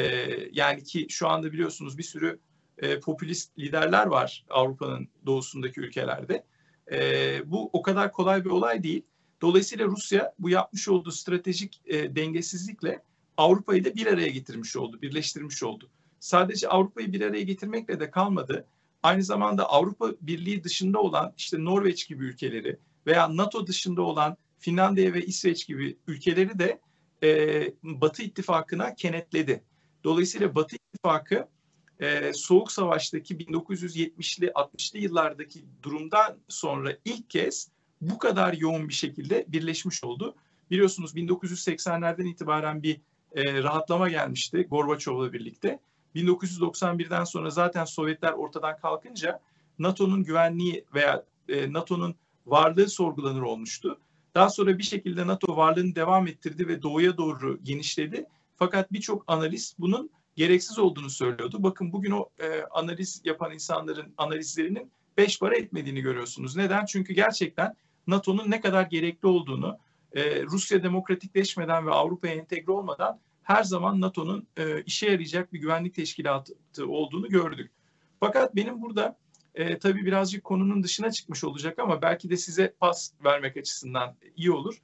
[0.52, 2.39] yani ki şu anda biliyorsunuz bir sürü
[2.78, 6.43] e, popülist liderler var Avrupa'nın doğusundaki ülkelerde.
[6.91, 9.06] E, bu o kadar kolay bir olay değil.
[9.41, 13.04] Dolayısıyla Rusya bu yapmış olduğu stratejik e, dengesizlikle
[13.38, 15.89] Avrupa'yı da bir araya getirmiş oldu, birleştirmiş oldu.
[16.19, 18.67] Sadece Avrupa'yı bir araya getirmekle de kalmadı.
[19.04, 25.13] Aynı zamanda Avrupa Birliği dışında olan işte Norveç gibi ülkeleri veya NATO dışında olan Finlandiya
[25.13, 26.80] ve İsveç gibi ülkeleri de
[27.23, 29.63] e, Batı ittifakına kenetledi.
[30.04, 31.48] Dolayısıyla Batı ittifakı
[32.00, 37.70] e, Soğuk Savaş'taki 1970'li 60'lı yıllardaki durumdan sonra ilk kez
[38.02, 40.36] bu kadar yoğun bir şekilde birleşmiş oldu.
[40.72, 43.02] Biliyorsunuz 1980'lerden itibaren bir
[43.36, 45.80] e, rahatlama gelmişti Gorbaçov'la birlikte.
[46.16, 49.40] 1991'den sonra zaten Sovyetler ortadan kalkınca
[49.80, 54.00] NATO'nun güvenliği veya e, NATO'nun varlığı sorgulanır olmuştu.
[54.36, 58.26] Daha sonra bir şekilde NATO varlığını devam ettirdi ve doğuya doğru genişledi.
[58.60, 61.63] Fakat birçok analist bunun gereksiz olduğunu söylüyordu.
[61.63, 66.56] Bakın bugün o e, analiz yapan insanların analizlerinin beş para etmediğini görüyorsunuz.
[66.56, 66.86] Neden?
[66.86, 67.76] Çünkü gerçekten
[68.08, 69.78] NATO'nun ne kadar gerekli olduğunu
[70.13, 75.95] e, Rusya demokratikleşmeden ve Avrupa'ya entegre olmadan her zaman NATO'nun e, işe yarayacak bir güvenlik
[75.95, 76.54] teşkilatı
[76.88, 77.72] olduğunu gördük.
[78.19, 79.17] Fakat benim burada
[79.56, 84.52] e, tabii birazcık konunun dışına çıkmış olacak ama belki de size pas vermek açısından iyi
[84.52, 84.82] olur.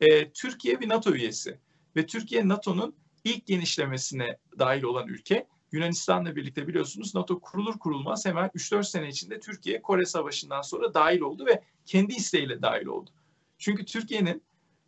[0.00, 1.58] E, Türkiye bir NATO üyesi
[1.96, 2.94] ve Türkiye NATO'nun
[3.26, 5.46] ilk genişlemesine dahil olan ülke.
[5.72, 11.20] Yunanistan'la birlikte biliyorsunuz NATO kurulur kurulmaz hemen 3-4 sene içinde Türkiye Kore Savaşı'ndan sonra dahil
[11.20, 13.10] oldu ve kendi isteğiyle dahil oldu.
[13.58, 14.42] Çünkü Türkiye'nin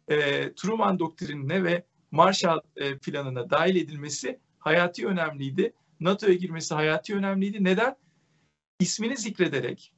[0.09, 5.73] e, Truman doktrinine ve Marshall e, planına dahil edilmesi hayati önemliydi.
[6.01, 7.65] NATO'ya girmesi hayati önemliydi.
[7.65, 7.97] Neden?
[8.81, 9.93] İsmini zikrederek,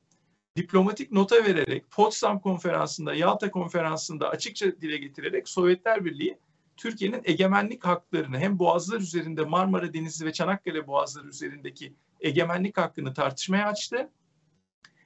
[0.57, 6.39] diplomatik nota vererek, Potsdam konferansında, Yalta konferansında açıkça dile getirerek Sovyetler Birliği
[6.81, 13.67] Türkiye'nin egemenlik haklarını hem boğazlar üzerinde Marmara Denizi ve Çanakkale boğazları üzerindeki egemenlik hakkını tartışmaya
[13.67, 14.11] açtı.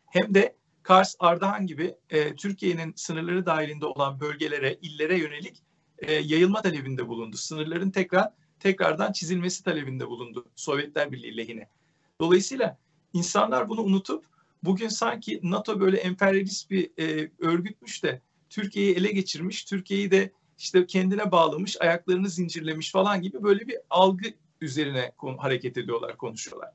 [0.06, 5.62] Hem de Kars, Ardahan gibi e, Türkiye'nin sınırları dahilinde olan bölgelere, illere yönelik
[5.98, 7.36] e, yayılma talebinde bulundu.
[7.36, 11.68] Sınırların tekrar tekrardan çizilmesi talebinde bulundu Sovyetler Birliği lehine.
[12.20, 12.78] Dolayısıyla
[13.12, 14.24] insanlar bunu unutup
[14.62, 20.86] bugün sanki NATO böyle emperyalist bir e, örgütmüş de Türkiye'yi ele geçirmiş, Türkiye'yi de işte
[20.86, 24.28] kendine bağlamış, ayaklarını zincirlemiş falan gibi böyle bir algı
[24.60, 26.70] üzerine hareket ediyorlar, konuşuyorlar.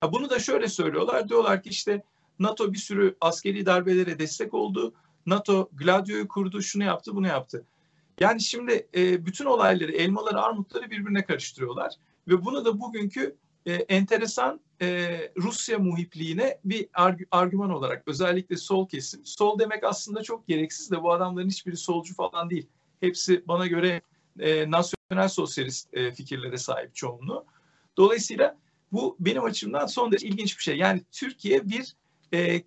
[0.00, 1.28] Ha bunu da şöyle söylüyorlar.
[1.28, 2.02] Diyorlar ki işte
[2.38, 4.94] NATO bir sürü askeri darbelere destek oldu.
[5.26, 7.64] NATO Gladio'yu kurdu, şunu yaptı, bunu yaptı.
[8.20, 11.92] Yani şimdi e, bütün olayları, elmaları, armutları birbirine karıştırıyorlar.
[12.28, 18.88] Ve bunu da bugünkü e, enteresan e, Rusya muhipliğine bir arg- argüman olarak özellikle sol
[18.88, 19.26] kesim.
[19.26, 22.68] Sol demek aslında çok gereksiz de bu adamların hiçbiri solcu falan değil.
[23.04, 24.02] Hepsi bana göre
[24.38, 27.44] e, nasyonel sosyalist e, fikirlere sahip çoğunluğu.
[27.96, 28.58] Dolayısıyla
[28.92, 30.76] bu benim açımdan son derece ilginç bir şey.
[30.76, 31.94] Yani Türkiye bir
[32.32, 32.62] e,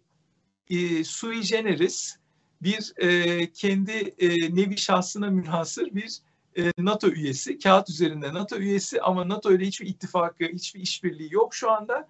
[0.70, 2.16] e, sui generis,
[2.62, 6.20] bir e, kendi e, nevi şahsına münhasır bir
[6.58, 7.60] e, NATO üyesi.
[7.60, 12.08] Kağıt üzerinde NATO üyesi ama NATO ile hiçbir ittifakı, hiçbir işbirliği yok şu anda.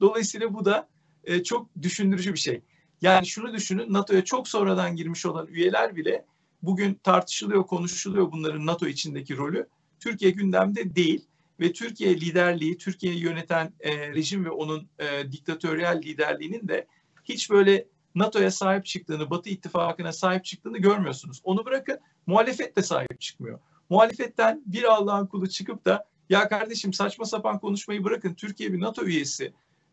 [0.00, 0.88] Dolayısıyla bu da
[1.24, 2.60] e, çok düşündürücü bir şey.
[3.02, 6.24] Yani şunu düşünün NATO'ya çok sonradan girmiş olan üyeler bile
[6.62, 9.68] bugün tartışılıyor, konuşuluyor bunların NATO içindeki rolü.
[10.00, 11.24] Türkiye gündemde değil
[11.60, 16.86] ve Türkiye liderliği, Türkiye'yi yöneten e, rejim ve onun e, diktatöryel liderliğinin de
[17.24, 21.40] hiç böyle NATO'ya sahip çıktığını, Batı ittifakına sahip çıktığını görmüyorsunuz.
[21.44, 23.58] Onu bırakın muhalefet de sahip çıkmıyor.
[23.90, 29.04] Muhalefetten bir Allah'ın kulu çıkıp da ya kardeşim saçma sapan konuşmayı bırakın Türkiye bir NATO
[29.04, 29.52] üyesi.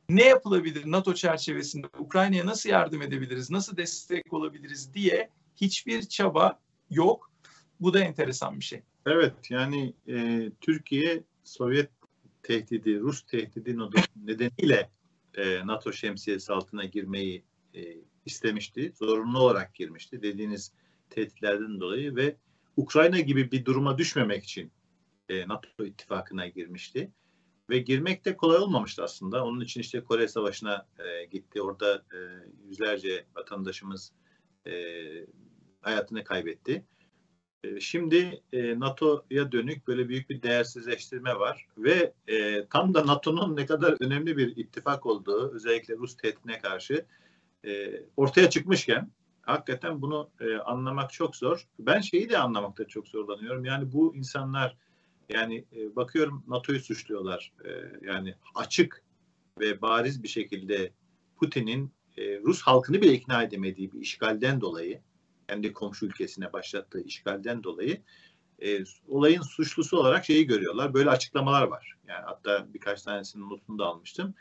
[0.10, 1.88] Ne yapılabilir NATO çerçevesinde?
[1.99, 3.52] Ukrayna'ya nasıl yardım edebiliriz?
[3.52, 7.32] Nasıl destek olabiliriz diye hiçbir çaba yok.
[7.80, 8.82] Bu da enteresan bir şey.
[9.06, 11.89] Evet yani e, Türkiye Sovyet
[12.44, 13.78] tehdidi, Rus tehdidi
[14.16, 14.89] nedeniyle
[15.36, 17.44] e, NATO şemsiyesi altına girmeyi
[17.76, 17.82] e,
[18.26, 18.94] istemişti.
[18.96, 20.72] Zorunlu olarak girmişti dediğiniz
[21.10, 22.36] tehditlerden dolayı ve
[22.78, 24.72] Ukrayna gibi bir duruma düşmemek için
[25.30, 27.12] e, NATO ittifakına girmişti.
[27.70, 29.46] Ve girmek de kolay olmamıştı aslında.
[29.46, 31.62] Onun için işte Kore Savaşı'na e, gitti.
[31.62, 32.18] Orada e,
[32.68, 34.12] yüzlerce vatandaşımız
[34.67, 34.73] e,
[35.82, 36.86] hayatını kaybetti.
[37.63, 43.56] E, şimdi e, NATO'ya dönük böyle büyük bir değersizleştirme var ve e, tam da NATO'nun
[43.56, 47.06] ne kadar önemli bir ittifak olduğu özellikle Rus tehditine karşı
[47.65, 51.67] e, ortaya çıkmışken hakikaten bunu e, anlamak çok zor.
[51.80, 53.65] Ben şeyi de anlamakta çok zorlanıyorum.
[53.65, 54.78] Yani bu insanlar
[55.30, 57.54] yani e, bakıyorum NATO'yu suçluyorlar.
[57.65, 57.69] E,
[58.08, 59.04] yani açık
[59.60, 60.91] ve bariz bir şekilde
[61.36, 65.02] Putin'in e, Rus halkını bile ikna edemediği bir işgalden dolayı
[65.47, 68.02] kendi komşu ülkesine başlattığı işgalden dolayı
[68.60, 70.93] e, olayın suçlusu olarak şeyi görüyorlar.
[70.93, 71.97] Böyle açıklamalar var.
[72.08, 74.34] Yani hatta birkaç tanesinin notunu da almıştım.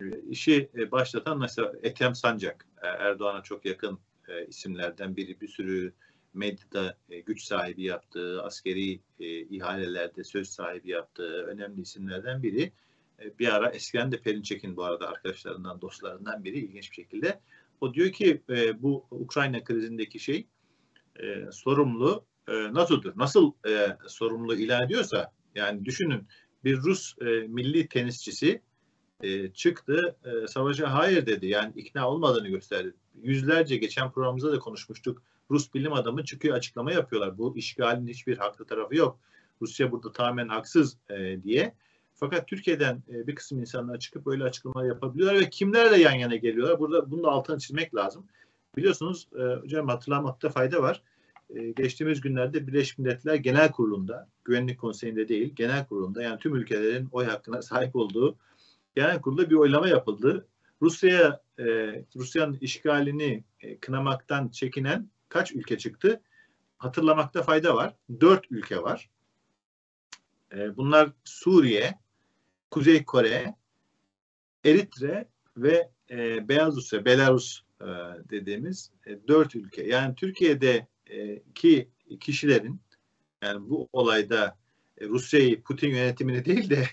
[0.00, 3.98] E, işi e, başlatan mesela Ethem Sancak, e, Erdoğan'a çok yakın
[4.28, 5.40] e, isimlerden biri.
[5.40, 5.92] Bir sürü
[6.34, 12.72] medyada e, güç sahibi yaptığı, askeri e, ihalelerde söz sahibi yaptığı önemli isimlerden biri.
[13.22, 17.40] E, bir ara eskiden de Perinçek'in bu arada arkadaşlarından, dostlarından biri ilginç bir şekilde.
[17.80, 20.46] O diyor ki e, bu Ukrayna krizindeki şey
[21.20, 23.12] e, sorumlu e, NATO'dur.
[23.16, 23.52] Nasıl
[24.06, 26.26] sorumlu ilan ediyorsa yani düşünün
[26.64, 27.16] bir Rus
[27.48, 28.62] milli tenisçisi
[29.54, 30.16] çıktı
[30.48, 31.46] savaşa hayır dedi.
[31.46, 32.94] Yani ikna olmadığını gösterdi.
[33.22, 35.22] Yüzlerce geçen programımızda da konuşmuştuk.
[35.50, 37.38] Rus bilim adamı çıkıyor açıklama yapıyorlar.
[37.38, 39.18] Bu işgalin hiçbir haklı tarafı yok.
[39.62, 41.74] Rusya burada tamamen haksız e, diye.
[42.16, 46.78] Fakat Türkiye'den e, bir kısım insanlar çıkıp böyle açıklamalar yapabiliyorlar ve kimlerle yan yana geliyorlar?
[46.78, 48.26] Burada bunu da altını çizmek lazım.
[48.76, 51.02] Biliyorsunuz e, hocam hatırlamakta fayda var.
[51.50, 57.08] E, geçtiğimiz günlerde Birleşmiş Milletler Genel Kurulu'nda, Güvenlik Konseyi'nde değil, Genel Kurulu'nda yani tüm ülkelerin
[57.12, 58.36] oy hakkına sahip olduğu
[58.94, 60.46] Genel Kurulu'da bir oylama yapıldı.
[60.82, 61.64] Rusya'ya e,
[62.16, 63.44] Rusya'nın işgalini
[63.80, 66.20] kınamaktan çekinen kaç ülke çıktı?
[66.78, 67.94] Hatırlamakta fayda var.
[68.20, 69.10] Dört ülke var.
[70.76, 71.94] Bunlar Suriye,
[72.76, 73.54] Kuzey Kore,
[74.64, 77.86] Eritre ve e, Beyaz Rusya, Belarus e,
[78.30, 79.82] dediğimiz e, dört ülke.
[79.82, 82.80] Yani Türkiye'deki e, kişilerin
[83.42, 84.56] yani bu olayda
[84.98, 86.84] e, Rusya'yı, Putin yönetimini değil de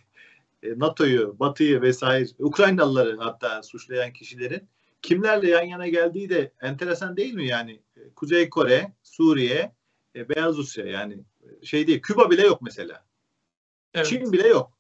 [0.63, 4.67] e, NATO'yu, Batı'yı vesaire, Ukraynalıları hatta suçlayan kişilerin
[5.01, 7.47] kimlerle yan yana geldiği de enteresan değil mi?
[7.47, 9.71] Yani e, Kuzey Kore, Suriye,
[10.15, 13.05] e, Beyaz Rusya yani e, şey değil, Küba bile yok mesela.
[13.93, 14.05] Evet.
[14.07, 14.72] Çin bile yok.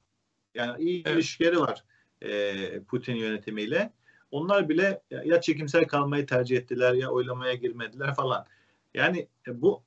[0.55, 1.15] Yani iyi evet.
[1.15, 1.83] ilişkileri var
[2.21, 3.93] e, Putin yönetimiyle.
[4.31, 8.45] Onlar bile ya çekimsel kalmayı tercih ettiler ya oylamaya girmediler falan.
[8.93, 9.83] Yani e, bu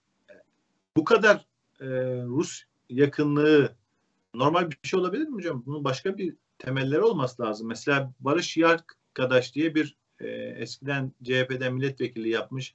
[0.97, 1.47] bu kadar
[1.81, 1.87] e,
[2.23, 3.73] Rus yakınlığı
[4.35, 5.63] normal bir şey olabilir mi hocam?
[5.67, 7.69] Bunun başka bir temelleri olması lazım.
[7.69, 12.75] Mesela Barış Yarkadaş diye bir e, eskiden CHP'den milletvekili yapmış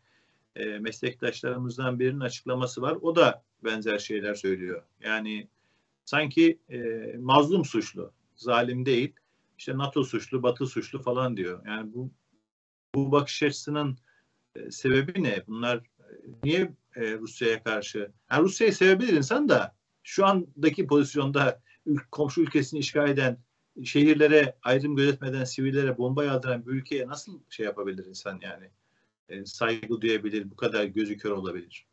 [0.55, 2.97] e, meslektaşlarımızdan birinin açıklaması var.
[3.01, 4.83] O da benzer şeyler söylüyor.
[5.03, 5.47] Yani
[6.11, 6.79] sanki e,
[7.19, 9.13] mazlum suçlu, zalim değil.
[9.57, 11.65] İşte NATO suçlu, Batı suçlu falan diyor.
[11.65, 12.11] Yani bu
[12.95, 13.97] bu bakış açısının
[14.55, 15.43] e, sebebi ne?
[15.47, 15.83] Bunlar e,
[16.43, 18.11] niye e, Rusya'ya karşı?
[18.31, 21.61] Yani Rusya'yı sevebilir insan da şu andaki pozisyonda
[22.11, 23.37] komşu ülkesini işgal eden
[23.83, 28.69] şehirlere ayrım gözetmeden sivillere bomba yağdıran bir ülkeye nasıl şey yapabilir insan yani?
[29.29, 31.90] E, saygı duyabilir, bu kadar gözü kör olabilir.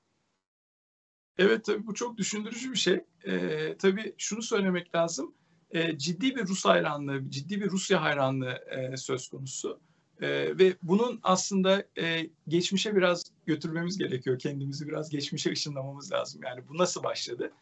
[1.39, 3.05] Evet tabii bu çok düşündürücü bir şey.
[3.27, 5.35] Ee, tabii şunu söylemek lazım.
[5.71, 9.81] Ee, ciddi bir Rus hayranlığı, ciddi bir Rusya hayranlığı e, söz konusu.
[10.21, 14.39] E, ve bunun aslında e, geçmişe biraz götürmemiz gerekiyor.
[14.39, 16.41] Kendimizi biraz geçmişe ışınlamamız lazım.
[16.45, 17.53] Yani bu nasıl başladı?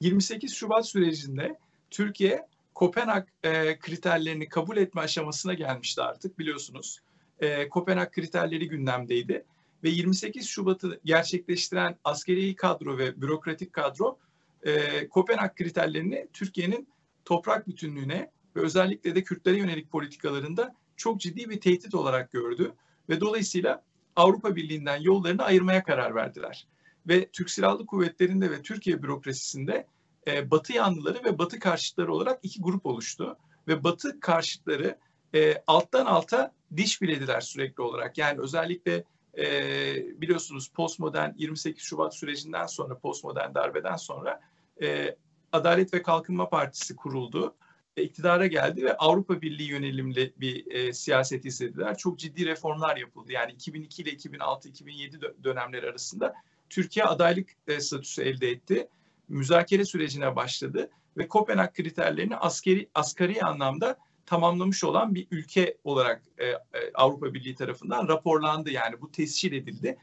[0.00, 1.58] 28 Şubat sürecinde
[1.90, 7.00] Türkiye Kopenhag e, kriterlerini kabul etme aşamasına gelmişti artık biliyorsunuz.
[7.40, 9.44] E, Kopenhag kriterleri gündemdeydi
[9.84, 14.18] ve 28 Şubat'ı gerçekleştiren askeri kadro ve bürokratik kadro
[14.62, 16.88] e, Kopenhag kriterlerini Türkiye'nin
[17.24, 22.74] toprak bütünlüğüne ve özellikle de Kürtlere yönelik politikalarında çok ciddi bir tehdit olarak gördü
[23.08, 23.82] ve dolayısıyla
[24.16, 26.66] Avrupa Birliği'nden yollarını ayırmaya karar verdiler.
[27.08, 29.86] Ve Türk Silahlı Kuvvetleri'nde ve Türkiye bürokrasisinde
[30.26, 33.36] e, Batı yanlıları ve Batı karşıtları olarak iki grup oluştu.
[33.68, 34.98] Ve Batı karşıtları
[35.34, 38.18] e, alttan alta diş bilediler sürekli olarak.
[38.18, 39.04] Yani özellikle
[39.38, 39.44] e,
[40.20, 44.40] biliyorsunuz postmodern 28 Şubat sürecinden sonra, postmodern darbeden sonra
[44.82, 45.16] e,
[45.52, 47.54] Adalet ve Kalkınma Partisi kuruldu.
[47.96, 51.96] E, iktidara geldi ve Avrupa Birliği yönelimli bir e, siyaset izlediler.
[51.98, 53.32] Çok ciddi reformlar yapıldı.
[53.32, 56.34] Yani 2002 ile 2006-2007 dönemleri arasında
[56.70, 58.88] Türkiye adaylık e, statüsü elde etti.
[59.28, 66.46] Müzakere sürecine başladı ve Kopenhag kriterlerini askeri asgari anlamda tamamlamış olan bir ülke olarak e,
[66.46, 66.56] e,
[66.94, 68.70] Avrupa Birliği tarafından raporlandı.
[68.70, 69.98] Yani bu tescil edildi.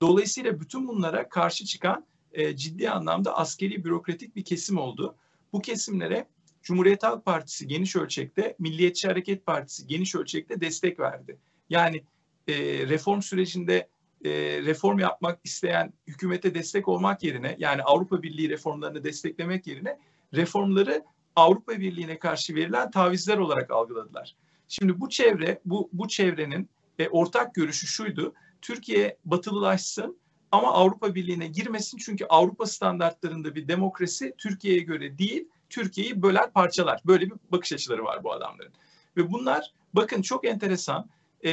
[0.00, 5.16] Dolayısıyla bütün bunlara karşı çıkan e, ciddi anlamda askeri bürokratik bir kesim oldu.
[5.52, 6.26] Bu kesimlere
[6.62, 11.38] Cumhuriyet Halk Partisi geniş ölçekte, Milliyetçi Hareket Partisi geniş ölçekte destek verdi.
[11.70, 12.04] Yani
[12.48, 12.54] e,
[12.88, 13.88] reform sürecinde
[14.24, 14.30] e,
[14.62, 19.98] reform yapmak isteyen hükümete destek olmak yerine yani Avrupa Birliği reformlarını desteklemek yerine
[20.34, 21.04] reformları
[21.36, 24.36] Avrupa Birliği'ne karşı verilen tavizler olarak algıladılar.
[24.68, 26.68] Şimdi bu çevre, bu, bu çevrenin
[26.98, 28.34] e, ortak görüşü şuydu.
[28.62, 30.18] Türkiye batılılaşsın
[30.52, 37.00] ama Avrupa Birliği'ne girmesin çünkü Avrupa standartlarında bir demokrasi Türkiye'ye göre değil, Türkiye'yi böler parçalar.
[37.06, 38.72] Böyle bir bakış açıları var bu adamların.
[39.16, 41.10] Ve bunlar bakın çok enteresan.
[41.44, 41.52] E,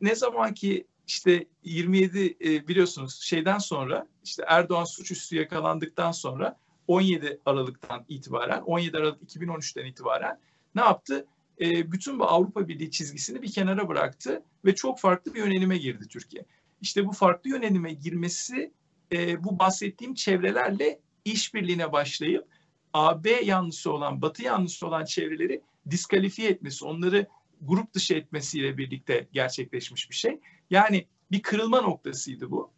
[0.00, 7.40] ne zaman ki işte 27 e, biliyorsunuz şeyden sonra işte Erdoğan suçüstü yakalandıktan sonra 17
[7.46, 10.38] Aralık'tan itibaren 17 Aralık 2013'ten itibaren
[10.74, 11.26] ne yaptı?
[11.60, 16.08] E, bütün bu Avrupa Birliği çizgisini bir kenara bıraktı ve çok farklı bir yönelime girdi
[16.08, 16.44] Türkiye.
[16.80, 18.72] İşte bu farklı yönelime girmesi
[19.12, 22.48] e, bu bahsettiğim çevrelerle işbirliğine başlayıp
[22.92, 27.26] AB yanlısı olan, Batı yanlısı olan çevreleri diskalifiye etmesi, onları
[27.60, 30.40] grup dışı etmesiyle birlikte gerçekleşmiş bir şey.
[30.70, 32.70] Yani bir kırılma noktasıydı bu.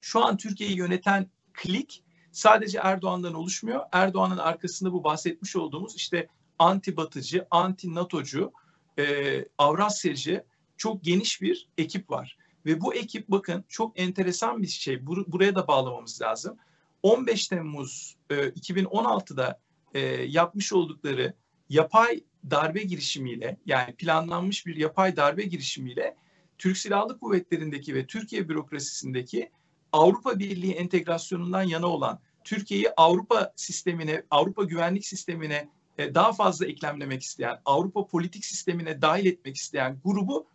[0.00, 2.03] Şu an Türkiye'yi yöneten klik
[2.34, 3.80] sadece Erdoğan'dan oluşmuyor.
[3.92, 8.52] Erdoğan'ın arkasında bu bahsetmiş olduğumuz işte anti batıcı, anti NATO'cu,
[8.98, 10.44] e, Avrasyacı
[10.76, 12.38] çok geniş bir ekip var.
[12.66, 14.94] Ve bu ekip bakın çok enteresan bir şey.
[14.94, 16.56] Bur- buraya da bağlamamız lazım.
[17.02, 19.60] 15 Temmuz e, 2016'da
[19.94, 21.34] e, yapmış oldukları
[21.68, 22.20] yapay
[22.50, 26.16] darbe girişimiyle yani planlanmış bir yapay darbe girişimiyle
[26.58, 29.50] Türk Silahlı Kuvvetleri'ndeki ve Türkiye bürokrasisindeki
[29.94, 37.22] Avrupa Birliği entegrasyonundan yana olan Türkiye'yi Avrupa sistemine, Avrupa güvenlik sistemine e, daha fazla eklemlemek
[37.22, 40.46] isteyen, Avrupa politik sistemine dahil etmek isteyen grubu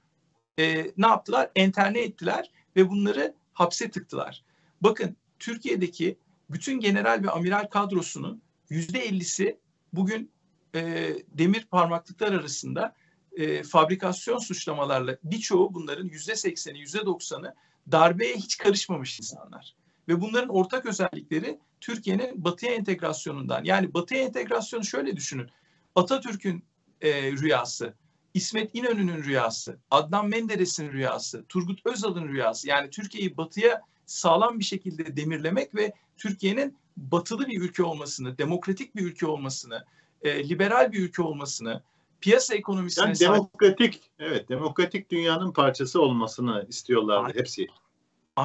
[0.59, 1.51] e, ne yaptılar?
[1.55, 4.43] Enterne ettiler ve bunları hapse tıktılar.
[4.81, 6.17] Bakın Türkiye'deki
[6.49, 9.59] bütün general ve amiral kadrosunun yüzde ellisi
[9.93, 10.31] bugün
[10.75, 12.95] e, demir parmaklıklar arasında
[13.31, 17.55] e, fabrikasyon suçlamalarla birçoğu bunların yüzde sekseni, yüzde doksanı
[17.91, 19.75] darbeye hiç karışmamış insanlar.
[20.07, 23.63] Ve bunların ortak özellikleri Türkiye'nin batıya entegrasyonundan.
[23.63, 25.47] Yani batıya entegrasyonu şöyle düşünün.
[25.95, 26.63] Atatürk'ün
[27.01, 27.93] e, rüyası,
[28.33, 32.67] İsmet İnönü'nün rüyası, Adnan Menderes'in rüyası, Turgut Özal'ın rüyası.
[32.67, 39.01] Yani Türkiye'yi batıya sağlam bir şekilde demirlemek ve Türkiye'nin batılı bir ülke olmasını, demokratik bir
[39.01, 39.85] ülke olmasını,
[40.21, 41.83] e, liberal bir ülke olmasını,
[42.21, 47.39] piyasa ekonomisine yani demokratik, evet demokratik dünyanın parçası olmasını istiyorlardı Aynen.
[47.39, 47.67] hepsi.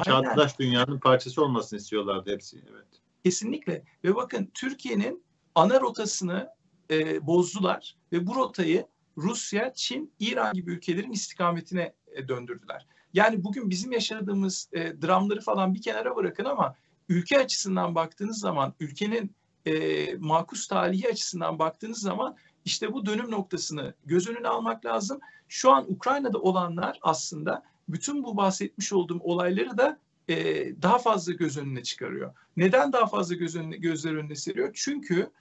[0.05, 2.61] Çağdaş dünyanın parçası olmasını istiyorlardı hepsi.
[2.71, 2.85] Evet.
[3.23, 3.83] Kesinlikle.
[4.03, 5.23] Ve bakın Türkiye'nin
[5.55, 6.49] ana rotasını
[6.91, 12.87] e, bozdular ve bu rotayı Rusya, Çin, İran gibi ülkelerin istikametine e, döndürdüler.
[13.13, 16.75] Yani bugün bizim yaşadığımız e, dramları falan bir kenara bırakın ama
[17.09, 19.35] ülke açısından baktığınız zaman, ülkenin
[19.65, 22.35] e, makus talihi açısından baktığınız zaman
[22.65, 25.19] işte bu dönüm noktasını göz önüne almak lazım.
[25.47, 29.99] Şu an Ukrayna'da olanlar aslında bütün bu bahsetmiş olduğum olayları da
[30.29, 30.35] e,
[30.81, 32.33] daha fazla göz önüne çıkarıyor.
[32.57, 34.71] Neden daha fazla göz önüne, gözler önüne seriyor?
[34.73, 35.31] Çünkü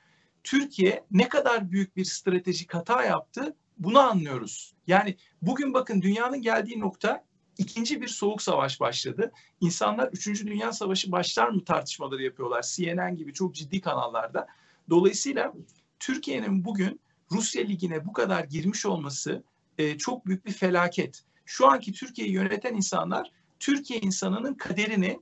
[0.45, 4.75] Türkiye ne kadar büyük bir stratejik hata yaptı bunu anlıyoruz.
[4.87, 7.25] Yani bugün bakın dünyanın geldiği nokta
[7.59, 9.33] ikinci bir soğuk savaş başladı.
[9.61, 12.63] İnsanlar üçüncü dünya savaşı başlar mı tartışmaları yapıyorlar.
[12.75, 14.47] CNN gibi çok ciddi kanallarda.
[14.91, 15.53] Dolayısıyla
[15.99, 17.01] Türkiye'nin bugün
[17.35, 19.43] Rusya Ligi'ne bu kadar girmiş olması
[19.79, 21.23] e, çok büyük bir felaket.
[21.45, 25.21] Şu anki Türkiye'yi yöneten insanlar Türkiye insanının kaderini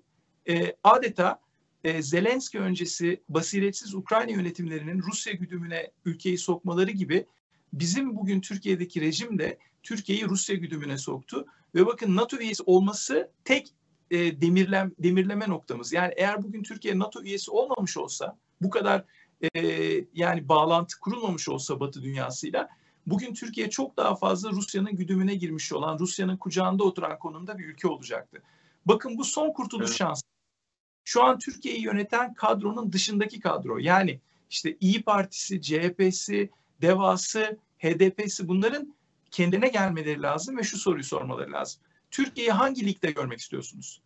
[0.49, 1.41] e, adeta
[1.85, 7.27] e, Zelenski öncesi basiretsiz Ukrayna yönetimlerinin Rusya güdümüne ülkeyi sokmaları gibi
[7.73, 11.47] bizim bugün Türkiye'deki rejim de Türkiye'yi Rusya güdümüne soktu.
[11.75, 13.69] Ve bakın NATO üyesi olması tek
[14.11, 15.93] e, demirlem, demirleme noktamız.
[15.93, 19.05] Yani eğer bugün Türkiye NATO üyesi olmamış olsa bu kadar
[19.55, 19.61] e,
[20.15, 22.69] yani bağlantı kurulmamış olsa Batı dünyasıyla
[23.07, 27.89] bugün Türkiye çok daha fazla Rusya'nın güdümüne girmiş olan, Rusya'nın kucağında oturan konumda bir ülke
[27.89, 28.43] olacaktı.
[28.87, 29.99] Bakın bu son kurtuluş evet.
[29.99, 30.23] şansı.
[31.05, 33.79] Şu an Türkiye'yi yöneten kadronun dışındaki kadro.
[33.79, 36.51] Yani işte İyi Partisi, CHP'si,
[36.83, 38.95] DEVA'sı, HDP'si bunların
[39.31, 41.83] kendine gelmeleri lazım ve şu soruyu sormaları lazım.
[42.11, 44.01] Türkiye'yi hangi ligde görmek istiyorsunuz?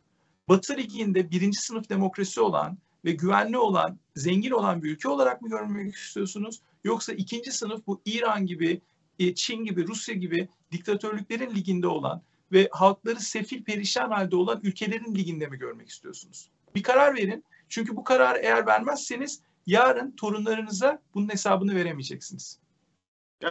[0.48, 5.48] Batı Ligi'nde birinci sınıf demokrasi olan ve güvenli olan, zengin olan bir ülke olarak mı
[5.48, 6.60] görmek istiyorsunuz?
[6.84, 8.80] Yoksa ikinci sınıf bu İran gibi,
[9.18, 15.14] e, Çin gibi, Rusya gibi diktatörlüklerin liginde olan ve halkları sefil perişan halde olan ülkelerin
[15.14, 16.48] liginde mi görmek istiyorsunuz?
[16.74, 17.44] Bir karar verin.
[17.68, 22.58] Çünkü bu kararı eğer vermezseniz yarın torunlarınıza bunun hesabını veremeyeceksiniz.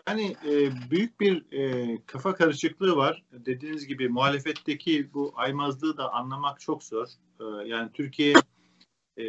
[0.08, 3.24] Yani e, büyük bir e, kafa karışıklığı var.
[3.32, 7.08] Dediğiniz gibi muhalefetteki bu aymazlığı da anlamak çok zor.
[7.40, 8.34] E, yani Türkiye
[9.18, 9.26] e,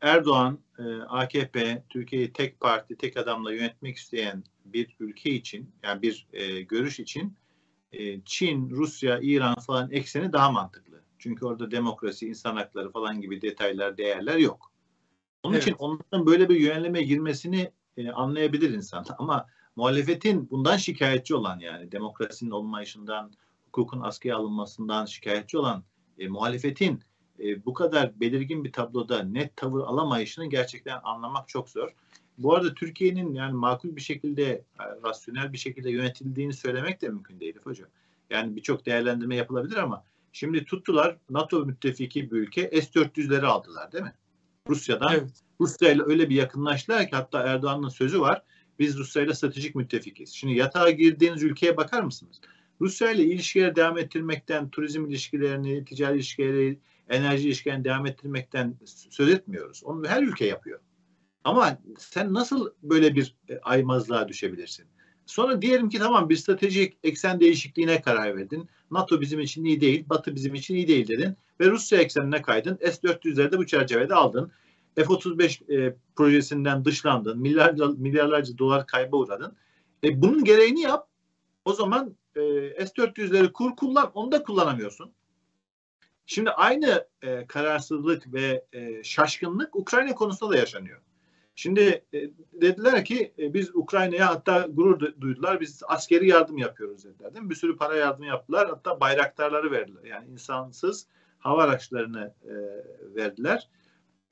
[0.00, 6.26] Erdoğan, e, AKP, Türkiye'yi tek parti, tek adamla yönetmek isteyen bir ülke için, yani bir
[6.32, 7.36] e, görüş için
[7.92, 11.02] e, Çin, Rusya, İran falan ekseni daha mantıklı.
[11.18, 14.72] Çünkü orada demokrasi, insan hakları falan gibi detaylar, değerler yok.
[15.42, 15.62] Onun evet.
[15.62, 19.04] için onların böyle bir yönelime girmesini e, anlayabilir insan.
[19.18, 23.32] Ama muhalefetin bundan şikayetçi olan yani demokrasinin olmayışından,
[23.66, 25.84] hukukun askıya alınmasından şikayetçi olan
[26.18, 27.02] e, muhalefetin
[27.40, 31.94] e, bu kadar belirgin bir tabloda net tavır alamayışını gerçekten anlamak çok zor.
[32.38, 34.64] Bu arada Türkiye'nin yani makul bir şekilde, e,
[35.04, 37.88] rasyonel bir şekilde yönetildiğini söylemek de mümkün değil hocam.
[38.30, 44.12] Yani birçok değerlendirme yapılabilir ama şimdi tuttular NATO müttefiki bir ülke S-400'leri aldılar değil mi?
[44.68, 45.14] Rusya'dan.
[45.14, 45.30] Evet.
[45.60, 48.42] Rusya ile öyle bir yakınlaştılar ki hatta Erdoğan'ın sözü var.
[48.78, 50.34] Biz Rusya ile stratejik müttefikiz.
[50.34, 52.40] Şimdi yatağa girdiğiniz ülkeye bakar mısınız?
[52.80, 56.78] Rusya ile ilişkileri devam ettirmekten, turizm ilişkilerini, ticari ilişkileri,
[57.08, 58.74] enerji ilişkilerini devam ettirmekten
[59.10, 59.82] söz etmiyoruz.
[59.84, 60.80] Onu her ülke yapıyor.
[61.44, 64.86] Ama sen nasıl böyle bir e, aymazlığa düşebilirsin?
[65.26, 68.68] Sonra diyelim ki tamam bir stratejik eksen değişikliğine karar verdin.
[68.90, 72.78] NATO bizim için iyi değil, Batı bizim için iyi değil dedin ve Rusya eksenine kaydın.
[72.82, 74.52] S-400'leri de bu çerçevede aldın.
[74.96, 77.38] F-35 e, projesinden dışlandın.
[77.38, 79.56] Milyarlarca, milyarlarca dolar kayba uğradın.
[80.04, 81.08] E, bunun gereğini yap.
[81.64, 82.40] O zaman e,
[82.86, 84.10] S-400'leri kur kullan.
[84.14, 85.12] Onu da kullanamıyorsun.
[86.30, 91.00] Şimdi aynı e, kararsızlık ve e, şaşkınlık Ukrayna konusunda da yaşanıyor.
[91.54, 95.60] Şimdi e, dediler ki e, biz Ukrayna'ya hatta gurur duydular.
[95.60, 97.34] Biz askeri yardım yapıyoruz dediler.
[97.34, 97.50] Değil mi?
[97.50, 98.68] Bir sürü para yardım yaptılar.
[98.68, 100.04] Hatta bayraktarları verdiler.
[100.04, 101.06] Yani insansız
[101.38, 102.54] hava araçlarını e,
[103.14, 103.68] verdiler.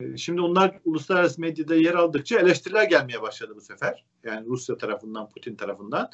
[0.00, 4.04] E, şimdi onlar uluslararası medyada yer aldıkça eleştiriler gelmeye başladı bu sefer.
[4.24, 6.10] Yani Rusya tarafından, Putin tarafından.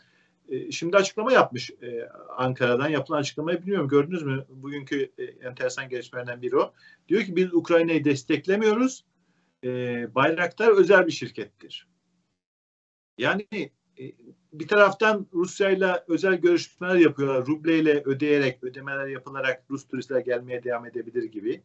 [0.52, 2.88] E, şimdi açıklama yapmış e, Ankara'dan.
[2.88, 3.88] Yapılan açıklamayı biliyorum.
[3.88, 4.44] Gördünüz mü?
[4.48, 6.72] Bugünkü e, enteresan gelişmelerden biri o.
[7.08, 9.04] Diyor ki biz Ukrayna'yı desteklemiyoruz
[10.14, 11.86] Bayraktar özel bir şirkettir.
[13.18, 13.46] Yani
[14.52, 17.46] bir taraftan Rusya ile özel görüşmeler yapıyorlar.
[17.46, 21.62] Rubleyle ödeyerek, ödemeler yapılarak Rus turistler gelmeye devam edebilir gibi.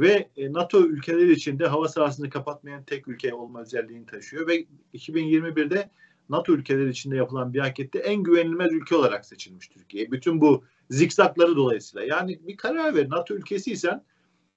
[0.00, 4.46] Ve NATO ülkeleri içinde hava sahasını kapatmayan tek ülke olma özelliğini taşıyor.
[4.48, 5.90] Ve 2021'de
[6.28, 10.12] NATO ülkeleri içinde yapılan bir ankette en güvenilmez ülke olarak seçilmiş Türkiye.
[10.12, 12.06] Bütün bu zikzakları dolayısıyla.
[12.06, 13.10] Yani bir karar ver.
[13.10, 14.04] NATO ülkesiysen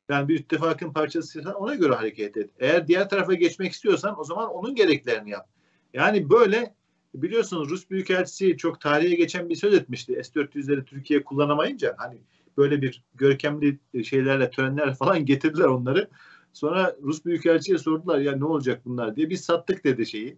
[0.10, 2.50] yani bir ittifakın parçasıysan ona göre hareket et.
[2.60, 5.50] Eğer diğer tarafa geçmek istiyorsan o zaman onun gereklerini yap.
[5.94, 6.76] Yani böyle
[7.14, 10.22] biliyorsunuz Rus Büyükelçisi çok tarihe geçen bir söz etmişti.
[10.24, 12.22] S-400'leri Türkiye kullanamayınca hani
[12.58, 16.10] böyle bir görkemli şeylerle törenler falan getirdiler onları.
[16.54, 19.30] Sonra Rus Büyükelçi'ye sordular ya ne olacak bunlar diye.
[19.30, 20.38] Biz sattık dedi şeyi.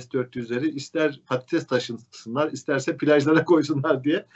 [0.00, 4.26] S-400'leri ister patates taşınsınlar isterse plajlara koysunlar diye.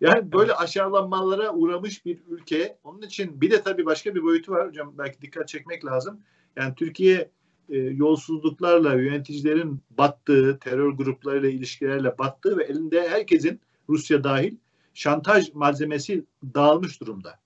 [0.00, 2.78] Yani böyle aşağılanmalara uğramış bir ülke.
[2.84, 4.94] Onun için bir de tabii başka bir boyutu var hocam.
[4.98, 6.20] Belki dikkat çekmek lazım.
[6.56, 7.30] Yani Türkiye
[7.68, 14.56] e, yolsuzluklarla yöneticilerin battığı, terör gruplarıyla ilişkilerle battığı ve elinde herkesin Rusya dahil
[14.94, 16.24] şantaj malzemesi
[16.54, 17.38] dağılmış durumda.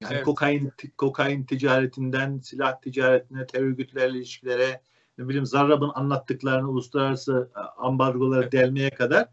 [0.00, 0.24] Yani evet.
[0.24, 4.80] kokain kokain ticaretinden silah ticaretine, terör örgütlerle ilişkilere,
[5.20, 9.28] ne bileyim Zarrab'ın anlattıklarını uluslararası e, ambargolara delmeye kadar.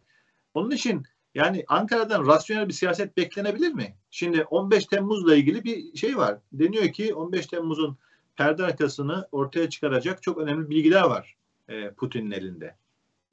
[0.54, 1.04] Onun için
[1.36, 3.96] yani Ankara'dan rasyonel bir siyaset beklenebilir mi?
[4.12, 6.38] Şimdi 15 Temmuz'la ilgili bir şey var.
[6.54, 7.98] Deniyor ki 15 Temmuz'un
[8.36, 12.76] perde arkasını ortaya çıkaracak çok önemli bilgiler var e, Putin'in elinde.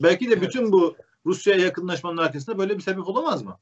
[0.02, 0.96] Belki de bütün bu
[1.26, 3.59] Rusya'ya yakınlaşmanın arkasında böyle bir sebep olamaz mı?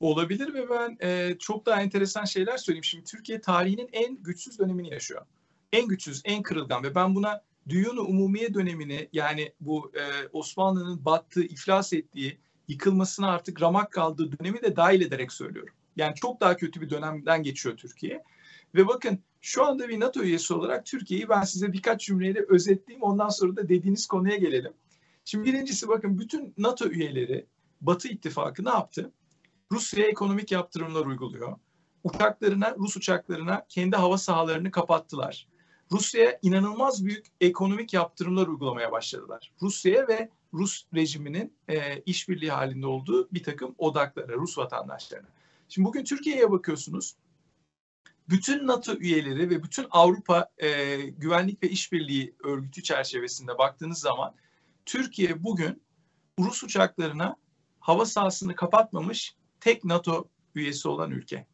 [0.00, 2.84] Olabilir ve ben e, çok daha enteresan şeyler söyleyeyim.
[2.84, 5.26] Şimdi Türkiye tarihinin en güçsüz dönemini yaşıyor.
[5.72, 11.42] En güçsüz, en kırılgan ve ben buna Düyunu Umumiye dönemini yani bu e, Osmanlı'nın battığı,
[11.42, 12.38] iflas ettiği,
[12.68, 15.74] yıkılmasına artık ramak kaldığı dönemi de dahil ederek söylüyorum.
[15.96, 18.22] Yani çok daha kötü bir dönemden geçiyor Türkiye.
[18.74, 23.02] Ve bakın şu anda bir NATO üyesi olarak Türkiye'yi ben size birkaç cümleyle özetleyeyim.
[23.02, 24.72] Ondan sonra da dediğiniz konuya gelelim.
[25.24, 27.46] Şimdi birincisi bakın bütün NATO üyeleri
[27.80, 29.12] Batı ittifakı ne yaptı?
[29.72, 31.56] Rusya'ya ekonomik yaptırımlar uyguluyor.
[32.04, 35.48] Uçaklarına, Rus uçaklarına kendi hava sahalarını kapattılar.
[35.92, 39.52] Rusya'ya inanılmaz büyük ekonomik yaptırımlar uygulamaya başladılar.
[39.62, 45.28] Rusya'ya ve Rus rejiminin e, işbirliği halinde olduğu bir takım odaklara, Rus vatandaşlarına.
[45.68, 47.16] Şimdi bugün Türkiye'ye bakıyorsunuz.
[48.28, 54.34] Bütün NATO üyeleri ve bütün Avrupa e, Güvenlik ve İşbirliği Örgütü çerçevesinde baktığınız zaman
[54.86, 55.82] Türkiye bugün
[56.38, 57.36] Rus uçaklarına
[57.80, 61.46] hava sahasını kapatmamış tek NATO üyesi olan ülke.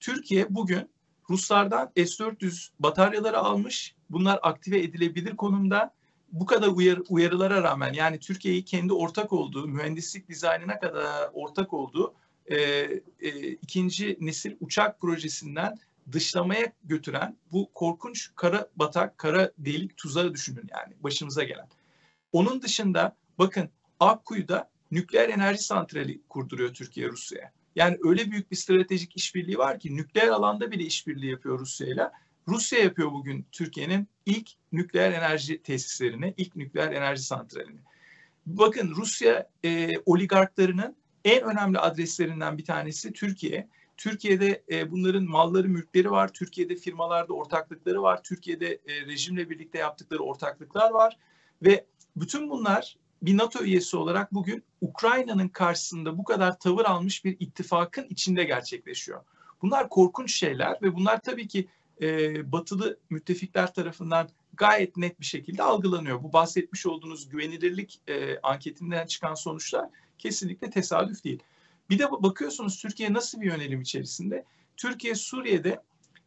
[0.00, 0.93] Türkiye bugün
[1.30, 3.94] Ruslardan S-400 bataryaları almış.
[4.10, 5.94] Bunlar aktive edilebilir konumda
[6.32, 12.14] bu kadar uyar, uyarılara rağmen yani Türkiye'yi kendi ortak olduğu, mühendislik dizaynına kadar ortak olduğu
[12.46, 15.78] e, e, ikinci nesil uçak projesinden
[16.12, 21.68] dışlamaya götüren bu korkunç kara batak, kara delik tuzağı düşünün yani başımıza gelen.
[22.32, 23.70] Onun dışında bakın
[24.00, 27.52] Akkuyu'da nükleer enerji santrali kurduruyor Türkiye Rusya'ya.
[27.76, 32.12] Yani öyle büyük bir stratejik işbirliği var ki nükleer alanda bile işbirliği yapıyor Rusya'yla.
[32.48, 37.80] Rusya yapıyor bugün Türkiye'nin ilk nükleer enerji tesislerini, ilk nükleer enerji santralini.
[38.46, 43.68] Bakın Rusya e, oligarklarının en önemli adreslerinden bir tanesi Türkiye.
[43.96, 46.32] Türkiye'de e, bunların malları, mülkleri var.
[46.32, 48.22] Türkiye'de firmalarda ortaklıkları var.
[48.22, 51.18] Türkiye'de e, rejimle birlikte yaptıkları ortaklıklar var.
[51.62, 52.96] Ve bütün bunlar
[53.26, 59.20] bir NATO üyesi olarak bugün Ukrayna'nın karşısında bu kadar tavır almış bir ittifakın içinde gerçekleşiyor.
[59.62, 61.68] Bunlar korkunç şeyler ve bunlar tabii ki
[62.02, 66.22] e, batılı müttefikler tarafından gayet net bir şekilde algılanıyor.
[66.22, 71.42] Bu bahsetmiş olduğunuz güvenilirlik e, anketinden çıkan sonuçlar kesinlikle tesadüf değil.
[71.90, 74.44] Bir de bakıyorsunuz Türkiye nasıl bir yönelim içerisinde?
[74.76, 75.82] Türkiye Suriye'de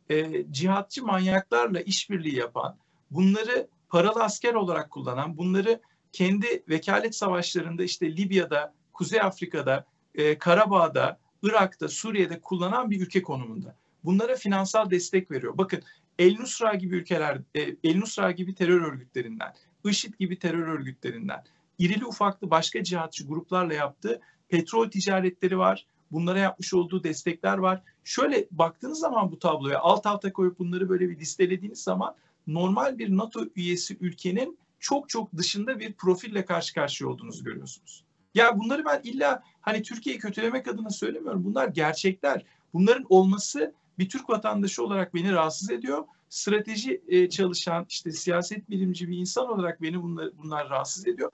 [0.10, 2.78] e, cihatçı manyaklarla işbirliği yapan,
[3.12, 5.82] bunları paralı asker olarak kullanan, bunları
[6.14, 9.86] kendi vekalet savaşlarında işte Libya'da, Kuzey Afrika'da,
[10.16, 13.76] e, Karabağ'da, Irak'ta, Suriye'de kullanan bir ülke konumunda.
[14.04, 15.58] Bunlara finansal destek veriyor.
[15.58, 15.82] Bakın
[16.20, 19.54] El Nusra gibi ülkeler, e, El Nusra gibi terör örgütlerinden,
[19.86, 21.44] IŞİD gibi terör örgütlerinden,
[21.80, 25.86] irili ufaklı başka cihatçı gruplarla yaptığı petrol ticaretleri var.
[26.12, 27.82] Bunlara yapmış olduğu destekler var.
[28.04, 32.16] Şöyle baktığınız zaman bu tabloya alt alta koyup bunları böyle bir listelediğiniz zaman
[32.48, 38.04] normal bir NATO üyesi ülkenin çok çok dışında bir profille karşı karşıya olduğunuzu görüyorsunuz.
[38.34, 41.44] Ya bunları ben illa hani Türkiye'yi kötülemek adına söylemiyorum.
[41.44, 42.46] Bunlar gerçekler.
[42.74, 46.06] Bunların olması bir Türk vatandaşı olarak beni rahatsız ediyor.
[46.30, 51.32] Strateji e, çalışan işte siyaset bilimci bir insan olarak beni bunlar, bunlar rahatsız ediyor.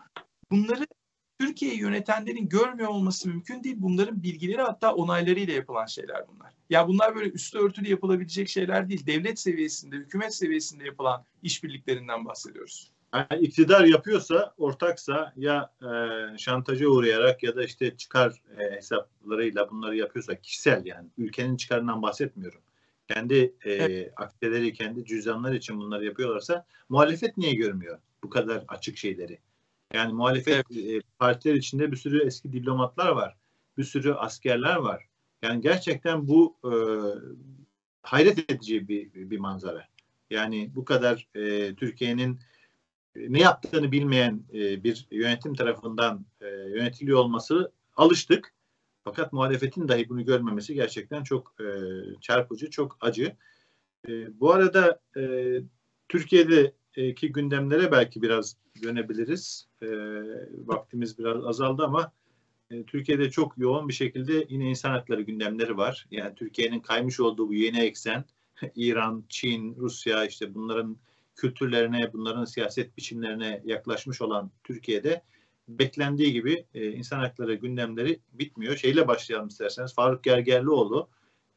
[0.51, 0.87] Bunları
[1.39, 3.75] Türkiye'yi yönetenlerin görmüyor olması mümkün değil.
[3.79, 6.53] Bunların bilgileri hatta onaylarıyla yapılan şeyler bunlar.
[6.69, 9.05] Ya bunlar böyle üstü örtülü yapılabilecek şeyler değil.
[9.05, 12.91] Devlet seviyesinde, hükümet seviyesinde yapılan işbirliklerinden bahsediyoruz.
[13.13, 19.95] Yani iktidar yapıyorsa, ortaksa ya e, şantaja uğrayarak ya da işte çıkar e, hesaplarıyla bunları
[19.95, 22.61] yapıyorsa kişisel yani ülkenin çıkarından bahsetmiyorum.
[23.07, 23.35] Kendi
[23.65, 24.13] e, evet.
[24.15, 29.39] akdeleri, kendi cüzdanlar için bunları yapıyorlarsa muhalefet niye görmüyor bu kadar açık şeyleri?
[29.93, 30.85] Yani muhalefet evet.
[30.85, 33.37] e, partiler içinde bir sürü eski diplomatlar var.
[33.77, 35.07] Bir sürü askerler var.
[35.41, 36.73] Yani gerçekten bu e,
[38.01, 39.87] hayret edici bir, bir manzara.
[40.29, 42.39] Yani bu kadar e, Türkiye'nin
[43.15, 48.53] ne yaptığını bilmeyen e, bir yönetim tarafından e, yönetiliyor olması alıştık.
[49.03, 51.65] Fakat muhalefetin dahi bunu görmemesi gerçekten çok e,
[52.21, 53.35] çarpıcı, çok acı.
[54.07, 55.21] E, bu arada e,
[56.09, 59.67] Türkiye'deki gündemlere belki biraz dönebiliriz.
[59.81, 59.87] E,
[60.65, 62.11] vaktimiz biraz azaldı ama
[62.71, 66.07] e, Türkiye'de çok yoğun bir şekilde yine insan hakları gündemleri var.
[66.11, 68.25] Yani Türkiye'nin kaymış olduğu bu yeni eksen,
[68.75, 70.97] İran, Çin, Rusya işte bunların
[71.35, 75.23] kültürlerine, bunların siyaset biçimlerine yaklaşmış olan Türkiye'de
[75.67, 78.75] beklendiği gibi e, insan hakları gündemleri bitmiyor.
[78.77, 79.95] Şeyle başlayalım isterseniz.
[79.95, 81.09] Faruk Gergerlioğlu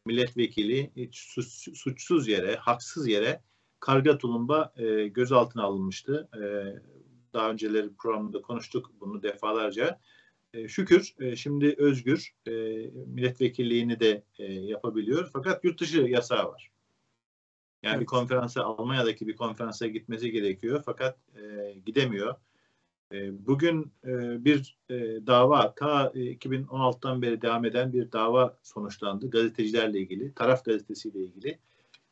[0.06, 1.16] milletvekili hiç
[1.74, 3.42] suçsuz yere, haksız yere
[3.80, 6.28] karga tulumba e, gözaltına alınmıştı.
[6.34, 6.42] E,
[7.32, 10.00] daha önceleri programda konuştuk bunu defalarca.
[10.54, 12.52] E, şükür e, şimdi özgür e,
[13.06, 15.30] milletvekilliğini de e, yapabiliyor.
[15.32, 16.70] Fakat yurt dışı yasağı var.
[17.86, 18.00] Yani evet.
[18.00, 22.34] bir konferansa Almanya'daki bir konferansa gitmesi gerekiyor fakat e, gidemiyor.
[23.12, 24.94] E, bugün e, bir e,
[25.26, 31.58] dava ta e, 2016'dan beri devam eden bir dava sonuçlandı gazetecilerle ilgili, taraf gazetesiyle ilgili.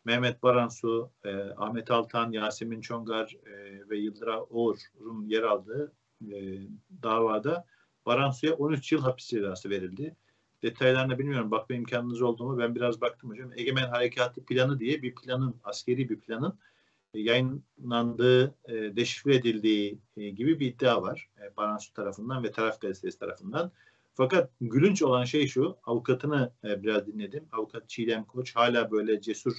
[0.05, 5.93] Mehmet Baransu, e, Ahmet Altan, Yasemin Çongar e, ve Yıldıra Oğur'un yer aldığı
[6.33, 6.59] e,
[7.03, 7.67] davada
[8.07, 10.17] Baransu'ya 13 yıl hapis cezası verildi
[10.65, 11.51] detaylarını bilmiyorum.
[11.51, 12.59] Bakma imkanınız oldu mu?
[12.59, 13.51] Ben biraz baktım hocam.
[13.57, 16.59] Egemen Harekatı Planı diye bir planın, askeri bir planın
[17.15, 21.29] e, yayınlandığı, e, deşifre edildiği e, gibi bir iddia var.
[21.39, 23.73] E, Baransu tarafından ve taraf gazetesi tarafından.
[24.15, 27.45] Fakat gülünç olan şey şu, avukatını biraz dinledim.
[27.53, 29.55] Avukat Çiğdem Koç hala böyle cesur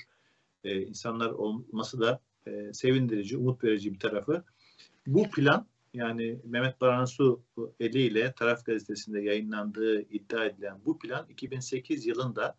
[0.63, 2.21] insanlar olması da
[2.73, 4.43] sevindirici, umut verici bir tarafı.
[5.07, 7.41] Bu plan yani Mehmet Baransu
[7.79, 12.55] eliyle Taraf Gazetesi'nde yayınlandığı iddia edilen bu plan 2008 yılında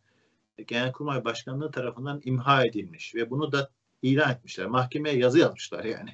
[0.66, 3.70] Genelkurmay Başkanlığı tarafından imha edilmiş ve bunu da
[4.02, 4.66] ilan etmişler.
[4.66, 6.10] Mahkemeye yazı yazmışlar yani.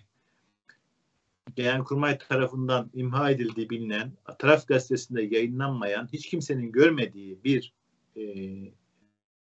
[1.57, 7.73] Genelkurmay tarafından imha edildiği bilinen, Taraf Gazetesi'nde yayınlanmayan, hiç kimsenin görmediği bir
[8.17, 8.23] e,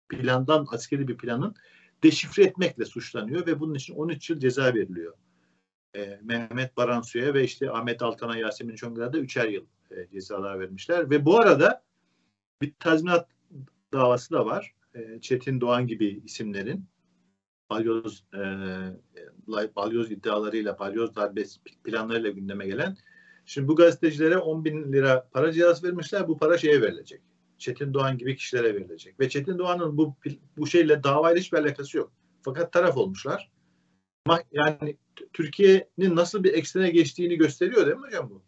[0.09, 1.55] plandan, askeri bir planın
[2.03, 5.15] deşifre etmekle suçlanıyor ve bunun için 13 yıl ceza veriliyor
[5.97, 11.11] e, Mehmet Baransu'ya ve işte Ahmet Altan'a, Yasemin Çongar'a da üçer yıl e, cezalar vermişler.
[11.11, 11.83] Ve bu arada
[12.63, 13.29] bir tazminat
[13.93, 14.75] davası da var.
[14.95, 16.85] E, Çetin Doğan gibi isimlerin
[17.71, 18.41] balyoz e,
[19.77, 22.97] balyoz iddialarıyla, balyoz darbesi planlarıyla gündeme gelen
[23.51, 26.29] Şimdi bu gazetecilere 10 bin lira para cihaz vermişler.
[26.29, 27.21] Bu para şeye verilecek.
[27.59, 29.21] Çetin Doğan gibi kişilere verilecek.
[29.21, 30.17] Ve Çetin Doğan'ın bu
[30.57, 32.13] bu şeyle davayla hiçbir alakası yok.
[32.43, 33.51] Fakat taraf olmuşlar.
[34.53, 34.97] Yani
[35.33, 38.43] Türkiye'nin nasıl bir eksene geçtiğini gösteriyor değil mi hocam bu?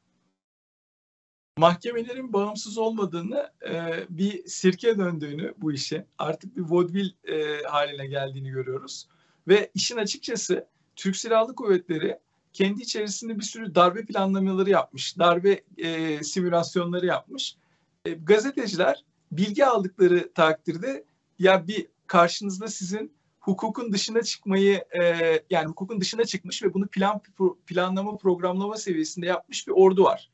[1.59, 8.51] Mahkemelerin bağımsız olmadığını, e, bir sirke döndüğünü bu işe, artık bir vodvil e, haline geldiğini
[8.51, 9.09] görüyoruz.
[9.49, 10.67] Ve işin açıkçası
[10.97, 12.19] Türk Silahlı Kuvvetleri
[12.53, 17.57] kendi içerisinde bir sürü darbe planlamaları yapmış, darbe e, simülasyonları yapmış.
[18.05, 21.05] E, gazeteciler bilgi aldıkları takdirde
[21.39, 23.13] ya bir karşınızda sizin
[23.43, 25.03] hukukun dışına çıkmayı e,
[25.51, 27.21] yani hukukun dışına çıkmış ve bunu plan
[27.67, 30.31] planlama programlama seviyesinde yapmış bir ordu var.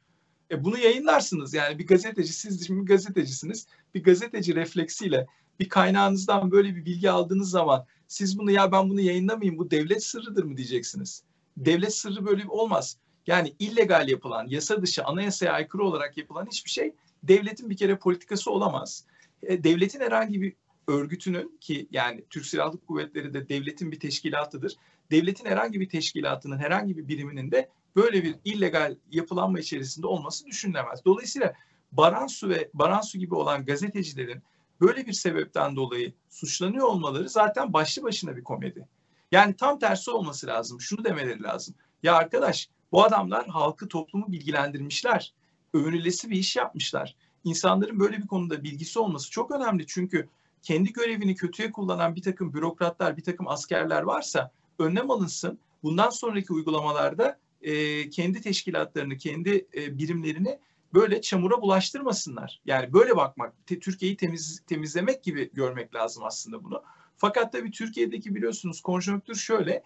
[0.50, 5.26] E, bunu yayınlarsınız yani bir gazeteci siz şimdi bir gazetecisiniz bir gazeteci refleksiyle
[5.60, 10.04] bir kaynağınızdan böyle bir bilgi aldığınız zaman siz bunu ya ben bunu yayınlamayayım bu devlet
[10.04, 11.22] sırrıdır mı diyeceksiniz.
[11.56, 12.98] Devlet sırrı böyle olmaz.
[13.26, 18.50] Yani illegal yapılan, yasa dışı, anayasaya aykırı olarak yapılan hiçbir şey devletin bir kere politikası
[18.50, 19.04] olamaz.
[19.42, 20.52] E, devletin herhangi bir
[20.88, 24.76] örgütünün ki yani Türk Silahlı Kuvvetleri de devletin bir teşkilatıdır.
[25.10, 31.04] Devletin herhangi bir teşkilatının, herhangi bir biriminin de böyle bir illegal yapılanma içerisinde olması düşünülemez.
[31.04, 31.54] Dolayısıyla
[31.92, 34.42] Baransu ve Baransu gibi olan gazetecilerin
[34.80, 38.88] böyle bir sebepten dolayı suçlanıyor olmaları zaten başlı başına bir komedi.
[39.32, 40.80] Yani tam tersi olması lazım.
[40.80, 41.74] Şunu demeleri lazım.
[42.02, 45.32] Ya arkadaş bu adamlar halkı toplumu bilgilendirmişler.
[45.74, 47.16] Övünülesi bir iş yapmışlar.
[47.44, 49.86] İnsanların böyle bir konuda bilgisi olması çok önemli.
[49.86, 50.28] Çünkü
[50.62, 55.58] kendi görevini kötüye kullanan bir takım bürokratlar, bir takım askerler varsa önlem alınsın.
[55.82, 60.58] Bundan sonraki uygulamalarda e, kendi teşkilatlarını, kendi e, birimlerini
[60.94, 62.60] böyle çamura bulaştırmasınlar.
[62.66, 66.82] Yani böyle bakmak, te, Türkiye'yi temiz, temizlemek gibi görmek lazım aslında bunu.
[67.16, 69.82] Fakat tabii Türkiye'deki biliyorsunuz konjonktür şöyle.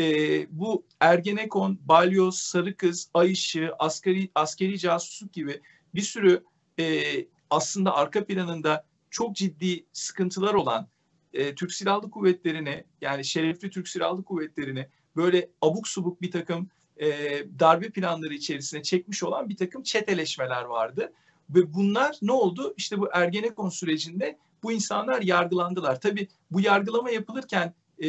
[0.00, 0.04] E,
[0.58, 5.60] bu Ergenekon, Balyoz, Sarı Kız, Ay Işığı, askeri, askeri casusluk gibi
[5.94, 6.44] bir sürü
[6.78, 7.02] e,
[7.50, 10.88] aslında arka planında çok ciddi sıkıntılar olan
[11.32, 17.08] e, Türk Silahlı Kuvvetleri'ne yani şerefli Türk Silahlı Kuvvetleri'ne böyle abuk subuk bir takım e,
[17.58, 21.12] darbe planları içerisine çekmiş olan bir takım çeteleşmeler vardı.
[21.50, 22.74] Ve bunlar ne oldu?
[22.76, 26.00] İşte bu Ergenekon sürecinde bu insanlar yargılandılar.
[26.00, 28.08] Tabii bu yargılama yapılırken e,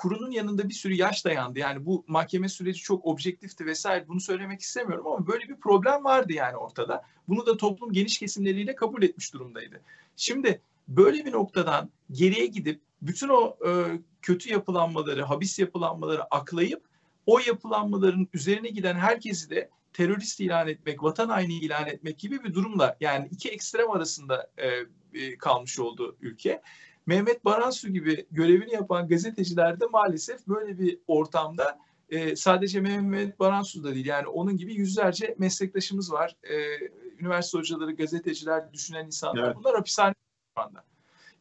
[0.00, 1.58] kurunun yanında bir sürü yaş dayandı.
[1.58, 6.32] Yani bu mahkeme süreci çok objektifti vesaire bunu söylemek istemiyorum ama böyle bir problem vardı
[6.32, 7.02] yani ortada.
[7.28, 9.80] Bunu da toplum geniş kesimleriyle kabul etmiş durumdaydı.
[10.16, 13.70] Şimdi böyle bir noktadan geriye gidip bütün o e,
[14.22, 16.82] kötü yapılanmaları, habis yapılanmaları aklayıp
[17.26, 22.54] o yapılanmaların üzerine giden herkesi de terörist ilan etmek, vatan haini ilan etmek gibi bir
[22.54, 26.62] durumla yani iki ekstrem arasında e, kalmış oldu ülke.
[27.10, 33.84] Mehmet Baransu gibi görevini yapan gazeteciler de maalesef böyle bir ortamda e, sadece Mehmet Baransu
[33.84, 36.36] da değil yani onun gibi yüzlerce meslektaşımız var.
[36.42, 36.54] E,
[37.18, 39.56] üniversite hocaları, gazeteciler, düşünen insanlar evet.
[39.56, 40.14] bunlar hapishane
[40.56, 40.84] şu anda.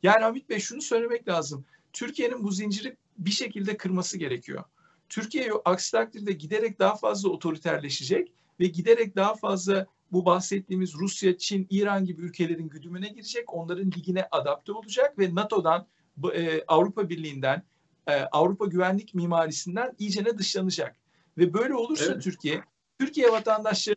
[0.03, 1.65] Yani Hamit Bey şunu söylemek lazım.
[1.93, 4.63] Türkiye'nin bu zinciri bir şekilde kırması gerekiyor.
[5.09, 11.67] Türkiye aksi takdirde giderek daha fazla otoriterleşecek ve giderek daha fazla bu bahsettiğimiz Rusya, Çin,
[11.69, 13.53] İran gibi ülkelerin güdümüne girecek.
[13.53, 15.87] Onların ligine adapte olacak ve NATO'dan,
[16.33, 17.63] e, Avrupa Birliği'nden,
[18.07, 20.95] e, Avrupa güvenlik mimarisinden iyicene dışlanacak.
[21.37, 22.23] Ve böyle olursa evet.
[22.23, 22.63] Türkiye,
[22.99, 23.95] Türkiye vatandaşları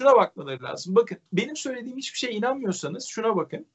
[0.00, 0.94] şuna bakmaları lazım.
[0.94, 3.66] Bakın benim söylediğim hiçbir şeye inanmıyorsanız şuna bakın.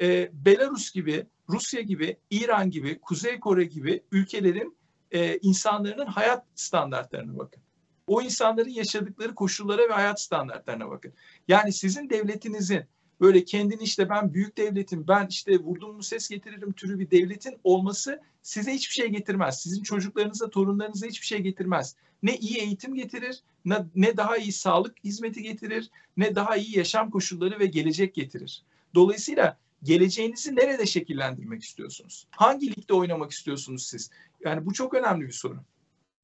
[0.00, 4.78] E, Belarus gibi, Rusya gibi, İran gibi, Kuzey Kore gibi ülkelerin
[5.10, 7.62] e, insanların hayat standartlarına bakın.
[8.10, 11.12] O insanların yaşadıkları koşullara ve hayat standartlarına bakın.
[11.48, 12.84] Yani sizin devletinizin
[13.20, 17.58] böyle kendini işte ben büyük devletim, ben işte vurdum mu ses getiririm türü bir devletin
[17.64, 19.62] olması size hiçbir şey getirmez.
[19.62, 21.96] Sizin çocuklarınıza, torunlarınıza hiçbir şey getirmez.
[22.22, 27.10] Ne iyi eğitim getirir, ne, ne daha iyi sağlık hizmeti getirir, ne daha iyi yaşam
[27.10, 28.62] koşulları ve gelecek getirir.
[28.94, 32.26] Dolayısıyla geleceğinizi nerede şekillendirmek istiyorsunuz?
[32.30, 34.10] Hangi ligde oynamak istiyorsunuz siz?
[34.44, 35.64] Yani bu çok önemli bir soru.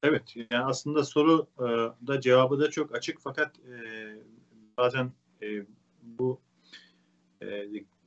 [0.07, 1.63] Evet, yani aslında soru e,
[2.07, 3.73] da cevabı da çok açık fakat e,
[4.77, 5.47] bazen e,
[6.01, 6.41] bu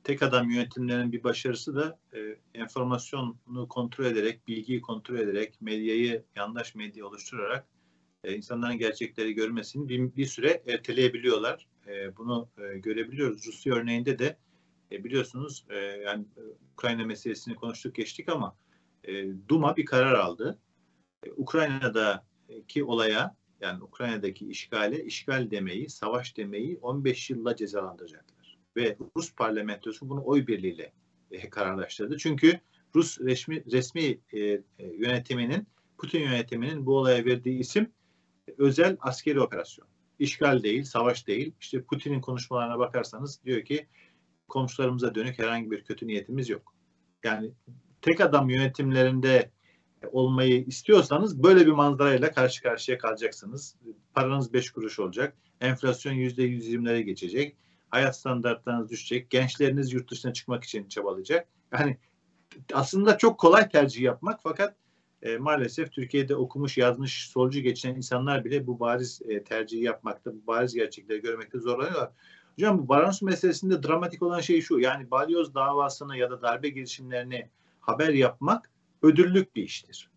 [0.03, 2.19] tek adam yönetimlerinin bir başarısı da e,
[2.53, 7.67] enformasyonu kontrol ederek, bilgiyi kontrol ederek, medyayı yandaş medya oluşturarak
[8.23, 11.67] e, insanların gerçekleri görmesini bir, süre erteleyebiliyorlar.
[12.17, 13.47] Bunu görebiliyoruz.
[13.47, 14.37] Rusya örneğinde de
[14.91, 15.65] biliyorsunuz
[16.05, 16.25] yani
[16.73, 18.55] Ukrayna meselesini konuştuk geçtik ama
[19.49, 20.59] Duma bir karar aldı.
[21.37, 28.57] Ukrayna'daki olaya yani Ukrayna'daki işgale işgal demeyi, savaş demeyi 15 yılla cezalandıracaklar.
[28.77, 30.93] Ve Rus parlamentosu bunu oy birliğiyle
[31.31, 32.17] e, kararlaştırdı.
[32.17, 32.59] Çünkü
[32.95, 35.67] Rus resmi, resmi e, e, yönetiminin,
[35.97, 37.91] Putin yönetiminin bu olaya verdiği isim
[38.47, 39.87] e, özel askeri operasyon.
[40.19, 41.53] işgal değil, savaş değil.
[41.59, 43.87] İşte Putin'in konuşmalarına bakarsanız diyor ki
[44.47, 46.75] komşularımıza dönük herhangi bir kötü niyetimiz yok.
[47.23, 47.51] Yani
[48.01, 49.51] tek adam yönetimlerinde
[50.11, 53.75] olmayı istiyorsanız böyle bir manzarayla karşı karşıya kalacaksınız.
[54.13, 55.37] Paranız beş kuruş olacak.
[55.61, 57.57] Enflasyon yüzde yüz yirmilere geçecek.
[57.89, 59.29] Hayat standartlarınız düşecek.
[59.29, 61.47] Gençleriniz yurt dışına çıkmak için çabalayacak.
[61.73, 61.97] Yani
[62.73, 64.75] aslında çok kolay tercih yapmak fakat
[65.21, 70.47] e, maalesef Türkiye'de okumuş, yazmış, solcu geçinen insanlar bile bu bariz e, tercihi yapmakta, bu
[70.47, 72.11] bariz gerçekleri görmekte zorlanıyorlar.
[72.55, 74.79] Hocam bu Baransu meselesinde dramatik olan şey şu.
[74.79, 77.49] Yani balyoz davasını ya da darbe girişimlerini
[77.79, 78.71] haber yapmak
[79.01, 80.09] ödüllük bir iştir.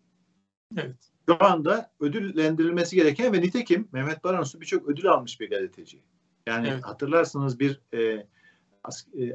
[0.77, 0.95] Evet.
[1.29, 6.01] Şu anda ödüllendirilmesi gereken ve nitekim Mehmet Baransu birçok ödül almış bir gazeteci.
[6.47, 6.83] Yani evet.
[6.83, 8.25] hatırlarsınız bir e, e,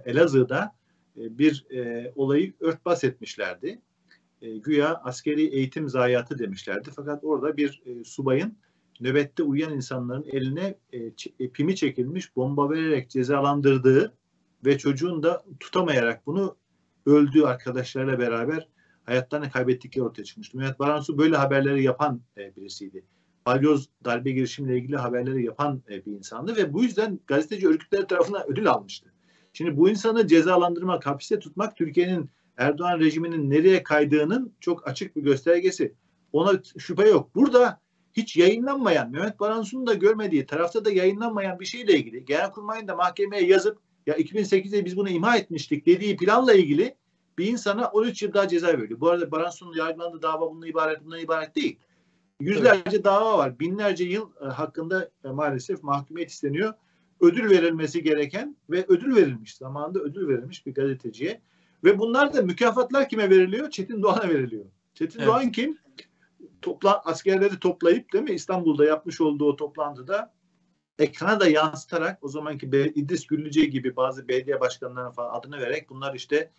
[0.05, 0.74] Elazığ'da
[1.16, 3.80] e, bir e, olayı örtbas etmişlerdi.
[4.42, 6.90] E, güya askeri eğitim zayiatı demişlerdi.
[6.96, 8.57] Fakat orada bir e, subayın
[9.01, 10.98] nöbette uyuyan insanların eline e,
[11.40, 14.14] e, pimi çekilmiş bomba vererek cezalandırdığı
[14.64, 16.57] ve çocuğun da tutamayarak bunu
[17.07, 18.68] öldüğü arkadaşlarıyla beraber
[19.11, 20.59] hayatlarını kaybettikleri ortaya çıkmıştı.
[20.59, 23.05] Mehmet Baransu böyle haberleri yapan e, birisiydi.
[23.47, 28.51] Balyoz darbe girişimiyle ilgili haberleri yapan e, bir insandı ve bu yüzden gazeteci örgütleri tarafından
[28.51, 29.13] ödül almıştı.
[29.53, 35.95] Şimdi bu insanı cezalandırmak, hapiste tutmak Türkiye'nin Erdoğan rejiminin nereye kaydığının çok açık bir göstergesi.
[36.33, 37.35] Ona şüphe yok.
[37.35, 37.81] Burada
[38.13, 43.47] hiç yayınlanmayan, Mehmet Baransu'nun da görmediği, tarafta da yayınlanmayan bir şeyle ilgili Genelkurmay'ın da mahkemeye
[43.47, 46.95] yazıp ya 2008'de biz bunu imha etmiştik dediği planla ilgili
[47.39, 49.01] bir insana 13 yıl daha ceza veriyor.
[49.01, 51.78] Bu arada Baransu'nun yargılandığı dava bundan ibaret, bundan ibaret değil.
[52.41, 53.05] Yüzlerce evet.
[53.05, 53.59] dava var.
[53.59, 56.74] Binlerce yıl e, hakkında e, maalesef mahkumiyet isteniyor.
[57.20, 59.57] Ödül verilmesi gereken ve ödül verilmiş.
[59.57, 61.41] Zamanında ödül verilmiş bir gazeteciye.
[61.85, 63.70] Ve bunlar da mükafatlar kime veriliyor?
[63.70, 64.64] Çetin Doğan'a veriliyor.
[64.95, 65.28] Çetin evet.
[65.28, 65.78] Doğan kim?
[66.62, 70.33] Topla, askerleri toplayıp değil mi İstanbul'da yapmış olduğu o toplantıda
[70.99, 76.14] ekrana da yansıtarak o zamanki İdris Güllüce gibi bazı belediye başkanlarına falan adını vererek bunlar
[76.14, 76.51] işte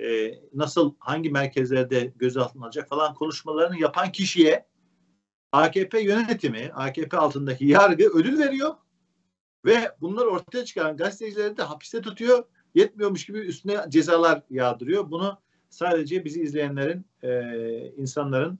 [0.00, 4.66] e, nasıl hangi merkezlerde gözaltına alacak falan konuşmalarını yapan kişiye
[5.52, 8.74] AKP yönetimi, AKP altındaki yargı ödül veriyor
[9.64, 12.44] ve bunları ortaya çıkaran gazetecileri de hapiste tutuyor.
[12.74, 15.10] Yetmiyormuş gibi üstüne cezalar yağdırıyor.
[15.10, 15.38] Bunu
[15.68, 18.58] sadece bizi izleyenlerin, e, insanların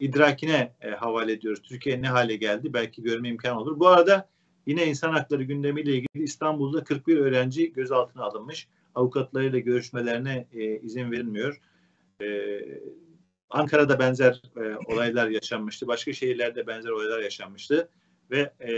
[0.00, 1.62] idrakine e, havale ediyoruz.
[1.62, 3.80] Türkiye ne hale geldi belki görme imkanı olur.
[3.80, 4.28] Bu arada
[4.66, 8.68] yine insan hakları gündemiyle ilgili İstanbul'da 41 öğrenci gözaltına alınmış.
[8.94, 11.60] Avukatlarıyla görüşmelerine e, izin verilmiyor.
[12.22, 12.60] E,
[13.50, 15.86] Ankara'da benzer e, olaylar yaşanmıştı.
[15.86, 17.88] Başka şehirlerde benzer olaylar yaşanmıştı.
[18.30, 18.72] Ve e,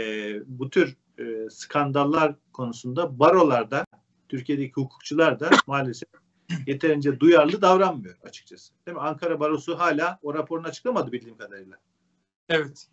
[0.46, 3.86] bu tür e, skandallar konusunda barolarda,
[4.28, 6.08] Türkiye'deki hukukçular da maalesef
[6.66, 8.72] yeterince duyarlı davranmıyor açıkçası.
[8.86, 9.02] Değil mi?
[9.02, 11.76] Ankara Barosu hala o raporunu açıklamadı bildiğim kadarıyla.
[12.48, 12.88] Evet.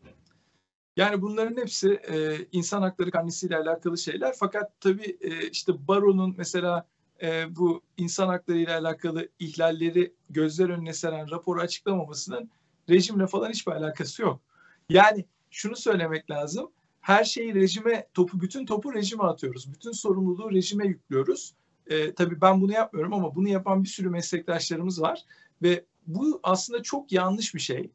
[0.96, 4.36] Yani bunların hepsi e, insan hakları kanunisiyle alakalı şeyler.
[4.40, 6.88] Fakat tabii e, işte baronun mesela
[7.22, 12.50] e, bu insan hakları ile alakalı ihlalleri gözler önüne seren raporu açıklamamasının
[12.90, 14.42] rejimle falan hiçbir alakası yok.
[14.90, 16.72] Yani şunu söylemek lazım.
[17.02, 19.74] Her şeyi rejime, topu bütün topu rejime atıyoruz.
[19.74, 21.54] Bütün sorumluluğu rejime yüklüyoruz.
[21.88, 25.24] E, tabii ben bunu yapmıyorum ama bunu yapan bir sürü meslektaşlarımız var
[25.62, 27.92] ve bu aslında çok yanlış bir şey.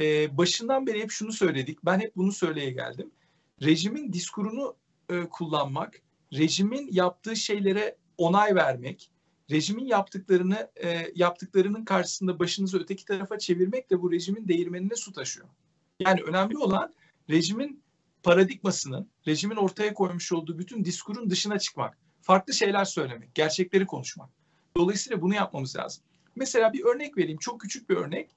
[0.00, 1.78] E, başından beri hep şunu söyledik.
[1.84, 3.10] Ben hep bunu söyleye geldim.
[3.62, 4.76] Rejimin diskurunu
[5.10, 6.02] e, kullanmak,
[6.32, 9.10] rejimin yaptığı şeylere onay vermek,
[9.50, 15.48] rejimin yaptıklarını e, yaptıklarının karşısında başınızı öteki tarafa çevirmek de bu rejimin değirmenine su taşıyor.
[16.00, 16.94] Yani önemli olan
[17.30, 17.82] rejimin
[18.22, 24.30] paradigmasının, rejimin ortaya koymuş olduğu bütün diskurun dışına çıkmak, farklı şeyler söylemek, gerçekleri konuşmak.
[24.76, 26.04] Dolayısıyla bunu yapmamız lazım.
[26.36, 28.30] Mesela bir örnek vereyim, çok küçük bir örnek.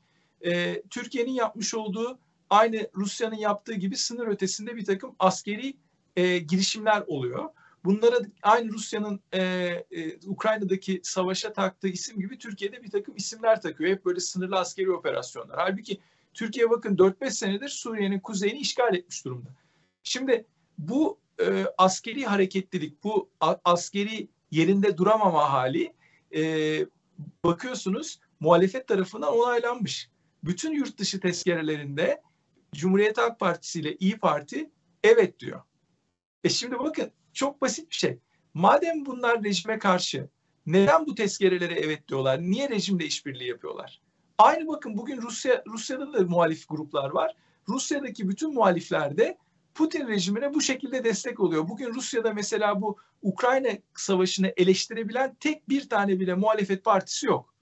[0.46, 2.20] Ee, Türkiye'nin yapmış olduğu
[2.50, 5.74] aynı Rusya'nın yaptığı gibi sınır ötesinde bir takım askeri
[6.16, 7.50] e, girişimler oluyor.
[7.88, 9.42] Bunlara aynı Rusya'nın e,
[9.92, 13.92] e, Ukrayna'daki savaşa taktığı isim gibi Türkiye'de bir takım isimler takıyor.
[13.92, 15.60] Hep böyle sınırlı askeri operasyonlar.
[15.60, 16.02] Halbuki
[16.34, 19.50] Türkiye bakın 4-5 senedir Suriye'nin kuzeyini işgal etmiş durumda.
[20.04, 20.46] Şimdi
[20.78, 25.94] bu e, askeri hareketlilik, bu a, askeri yerinde duramama hali
[26.36, 26.42] e,
[27.44, 30.10] bakıyorsunuz muhalefet tarafından onaylanmış.
[30.44, 32.22] Bütün yurt dışı tezkerelerinde
[32.76, 34.70] Cumhuriyet Halk Partisi ile İyi Parti
[35.04, 35.62] evet diyor.
[36.44, 38.20] E şimdi bakın çok basit bir şey.
[38.54, 40.30] Madem bunlar rejime karşı
[40.66, 42.42] neden bu tezkerelere evet diyorlar?
[42.42, 44.02] Niye rejimle işbirliği yapıyorlar?
[44.38, 47.36] Aynı bakın bugün Rusya Rusya'da da muhalif gruplar var.
[47.70, 49.38] Rusya'daki bütün muhalifler de
[49.76, 51.70] Putin rejimine bu şekilde destek oluyor.
[51.70, 57.54] Bugün Rusya'da mesela bu Ukrayna savaşını eleştirebilen tek bir tane bile muhalefet partisi yok.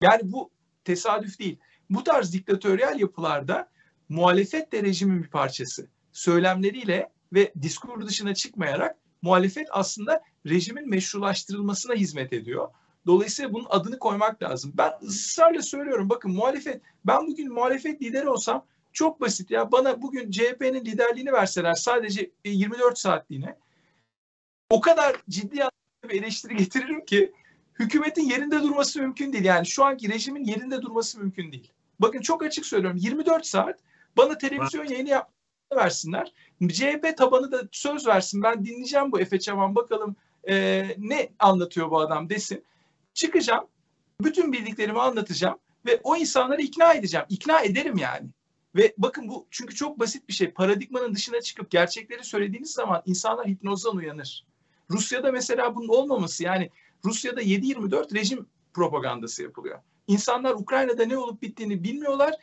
[0.00, 0.50] Yani bu
[0.84, 1.58] tesadüf değil.
[1.90, 3.70] Bu tarz diktatöryel yapılarda
[4.08, 5.88] muhalefet de rejimin bir parçası.
[6.12, 12.68] Söylemleriyle ve diskur dışına çıkmayarak muhalefet aslında rejimin meşrulaştırılmasına hizmet ediyor.
[13.06, 14.72] Dolayısıyla bunun adını koymak lazım.
[14.74, 20.30] Ben ısrarla söylüyorum bakın muhalefet ben bugün muhalefet lideri olsam çok basit ya bana bugün
[20.30, 23.56] CHP'nin liderliğini verseler sadece 24 saatliğine
[24.70, 25.60] o kadar ciddi
[26.04, 27.32] bir eleştiri getiririm ki
[27.78, 29.44] hükümetin yerinde durması mümkün değil.
[29.44, 31.72] Yani şu anki rejimin yerinde durması mümkün değil.
[31.98, 33.80] Bakın çok açık söylüyorum 24 saat
[34.16, 35.30] bana televizyon yayını yap
[35.76, 36.32] versinler.
[36.68, 40.16] CHP tabanı da söz versin ben dinleyeceğim bu Efe Çaman bakalım
[40.48, 42.64] e, ne anlatıyor bu adam desin.
[43.14, 43.66] Çıkacağım
[44.20, 47.26] bütün bildiklerimi anlatacağım ve o insanları ikna edeceğim.
[47.28, 48.28] İkna ederim yani.
[48.76, 50.50] Ve bakın bu çünkü çok basit bir şey.
[50.50, 54.46] Paradigmanın dışına çıkıp gerçekleri söylediğiniz zaman insanlar hipnozdan uyanır.
[54.90, 56.70] Rusya'da mesela bunun olmaması yani
[57.04, 59.78] Rusya'da 7-24 rejim propagandası yapılıyor.
[60.06, 62.34] İnsanlar Ukrayna'da ne olup bittiğini bilmiyorlar.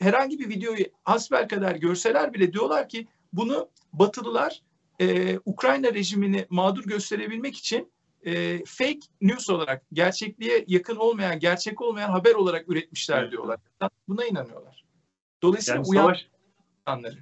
[0.00, 4.62] Herhangi bir videoyu hasbel kadar görseler bile diyorlar ki bunu Batılılar
[5.00, 7.92] e, Ukrayna rejimini mağdur gösterebilmek için
[8.22, 13.32] e, fake news olarak, gerçekliğe yakın olmayan, gerçek olmayan haber olarak üretmişler evet.
[13.32, 13.60] diyorlar.
[14.08, 14.84] Buna inanıyorlar.
[15.42, 16.28] Dolayısıyla yani uyan savaş,
[16.80, 17.18] insanları.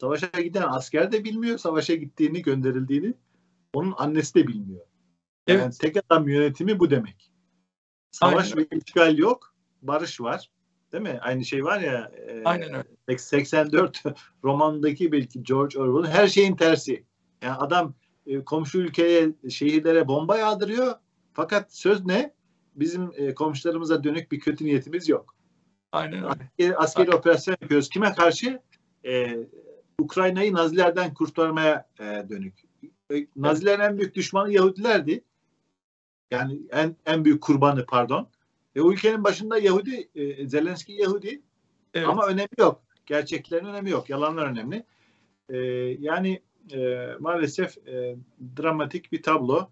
[0.00, 3.14] Savaşa giden asker de bilmiyor savaşa gittiğini, gönderildiğini.
[3.72, 4.86] Onun annesi de bilmiyor.
[5.48, 5.78] Yani evet.
[5.80, 7.30] tek adam yönetimi bu demek.
[8.10, 8.66] Savaş Aynen.
[8.70, 10.50] ve işgal yok, barış var.
[10.92, 11.18] Değil mi?
[11.22, 12.12] Aynı şey var ya.
[12.28, 13.18] E, Aynen öyle.
[13.18, 14.02] 84
[14.44, 17.04] romandaki belki George Orwell'ın her şeyin tersi.
[17.42, 17.94] Yani adam
[18.26, 20.94] e, komşu ülkeye, şehirlere bomba yağdırıyor.
[21.32, 22.34] Fakat söz ne?
[22.74, 25.34] Bizim e, komşularımıza dönük bir kötü niyetimiz yok.
[25.92, 26.28] Aynen öyle.
[26.28, 27.88] Askeri, askeri operasyon yapıyoruz.
[27.88, 28.60] Kime karşı?
[29.06, 29.36] E,
[29.98, 32.54] Ukrayna'yı Nazilerden kurtarmaya e, dönük.
[33.12, 35.24] E, Nazilerin en büyük düşmanı Yahudilerdi.
[36.30, 38.28] Yani en en büyük kurbanı pardon.
[38.78, 41.42] E, ülkenin başında Yahudi, e, Zelenski Yahudi.
[41.94, 42.08] Evet.
[42.08, 42.82] Ama önemi yok.
[43.06, 44.10] Gerçeklerin önemi yok.
[44.10, 44.84] Yalanlar önemli.
[45.48, 45.56] E,
[46.00, 48.16] yani e, maalesef e,
[48.56, 49.68] dramatik bir tablo.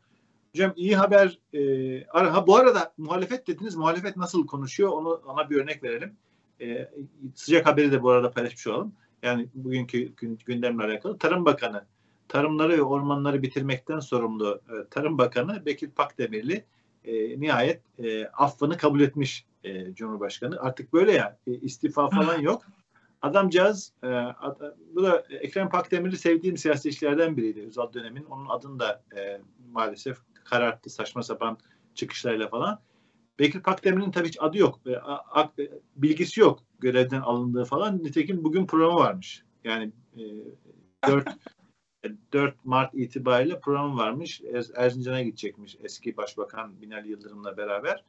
[0.52, 1.38] Hocam iyi haber.
[1.54, 3.76] E, ha, bu arada muhalefet dediniz.
[3.76, 4.90] Muhalefet nasıl konuşuyor?
[4.90, 6.16] Onu ona bir örnek verelim.
[6.60, 6.90] E,
[7.34, 8.92] sıcak haberi de bu arada paylaşmış olalım.
[9.22, 10.12] Yani bugünkü
[10.46, 11.18] gündemle alakalı.
[11.18, 11.84] Tarım Bakanı,
[12.28, 16.64] tarımları ve ormanları bitirmekten sorumlu e, Tarım Bakanı Bekir Pakdemirli
[17.06, 20.60] e, nihayet e, affını kabul etmiş e, Cumhurbaşkanı.
[20.60, 22.62] Artık böyle ya e, istifa falan yok.
[23.22, 24.60] Adamcağız e, ad,
[24.94, 28.24] bu da Ekrem Pakdemir'i sevdiğim siyasetçilerden biriydi Özal dönemin.
[28.24, 29.40] Onun adını da e,
[29.72, 31.58] maalesef kararttı saçma sapan
[31.94, 32.80] çıkışlarıyla falan.
[33.38, 34.80] Bekir Pakdemir'in tabii hiç adı yok.
[34.86, 35.52] E, a,
[35.96, 38.04] bilgisi yok görevden alındığı falan.
[38.04, 39.44] Nitekim bugün programı varmış.
[39.64, 40.22] Yani e,
[41.08, 41.28] 4
[42.32, 44.42] 4 Mart itibariyle programı varmış.
[44.52, 48.04] Er, Erzincan'a gidecekmiş eski Başbakan Binali Yıldırım'la beraber.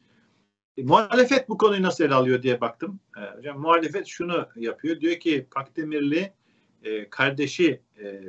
[0.77, 2.99] E, muhalefet bu konuyu nasıl ele alıyor diye baktım.
[3.17, 5.01] E, hocam muhalefet şunu yapıyor.
[5.01, 6.33] Diyor ki Pakdemirli
[6.83, 8.21] e, kardeşi e,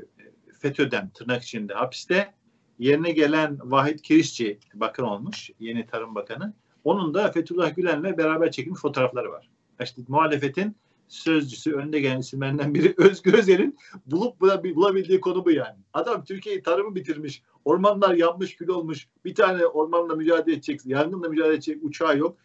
[0.58, 2.34] FETÖ'den tırnak içinde hapiste
[2.78, 5.50] yerine gelen Vahit Kirişçi bakan olmuş.
[5.60, 6.52] Yeni Tarım Bakanı.
[6.84, 9.50] Onun da Fethullah Gülen'le beraber çekilmiş fotoğrafları var.
[9.82, 10.76] İşte muhalefetin
[11.09, 15.78] sözcüsü, önde gelen isimlerinden biri Özgür Özel'in bulup bulabildiği konu bu yani.
[15.92, 21.54] Adam Türkiye'yi tarımı bitirmiş, ormanlar yanmış, kül olmuş, bir tane ormanla mücadele edecek, yangınla mücadele
[21.54, 22.36] edecek uçağı yok.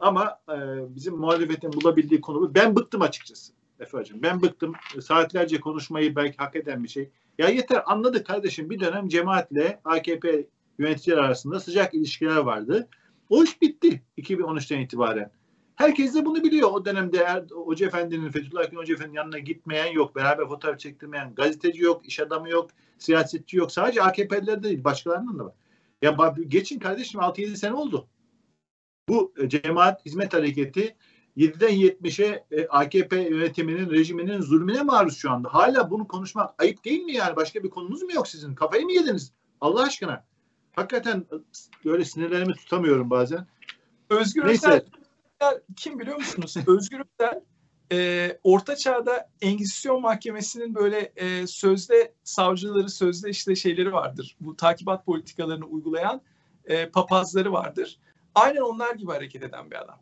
[0.00, 0.56] Ama e,
[0.94, 2.54] bizim muhalefetin bulabildiği konu bu.
[2.54, 3.52] Ben bıktım açıkçası.
[3.80, 4.72] Efendim ben bıktım.
[5.00, 7.10] Saatlerce konuşmayı belki hak eden bir şey.
[7.38, 10.46] Ya yeter anladık kardeşim bir dönem cemaatle AKP
[10.78, 12.88] yöneticiler arasında sıcak ilişkiler vardı.
[13.28, 15.30] O iş bitti 2013'ten itibaren.
[15.76, 16.70] Herkes de bunu biliyor.
[16.72, 20.16] O dönemde er, Hoca Efendi'nin, Fethullah Gülen Hoca Efendi'nin yanına gitmeyen yok.
[20.16, 23.72] Beraber fotoğraf çektirmeyen gazeteci yok, iş adamı yok, siyasetçi yok.
[23.72, 25.54] Sadece AKP'liler değil, başkalarının da var.
[26.02, 28.08] Ya geçin kardeşim 6-7 sene oldu.
[29.08, 30.96] Bu e, cemaat hizmet hareketi
[31.36, 35.54] 7'den 70'e e, AKP yönetiminin, rejiminin zulmüne maruz şu anda.
[35.54, 37.36] Hala bunu konuşmak ayıp değil mi yani?
[37.36, 38.54] Başka bir konunuz mu yok sizin?
[38.54, 39.32] Kafayı mı yediniz?
[39.60, 40.24] Allah aşkına.
[40.76, 41.36] Hakikaten e,
[41.84, 43.46] böyle sinirlerimi tutamıyorum bazen.
[44.10, 44.68] Özgür Neyse.
[44.68, 44.82] Özel
[45.76, 46.56] kim biliyor musunuz?
[46.66, 47.42] Özgür Özel
[47.92, 54.36] e, Orta Çağ'da Engizisyon Mahkemesi'nin böyle e, sözde savcıları, sözde işte şeyleri vardır.
[54.40, 56.20] Bu takibat politikalarını uygulayan
[56.64, 57.98] e, papazları vardır.
[58.34, 59.98] Aynen onlar gibi hareket eden bir adam.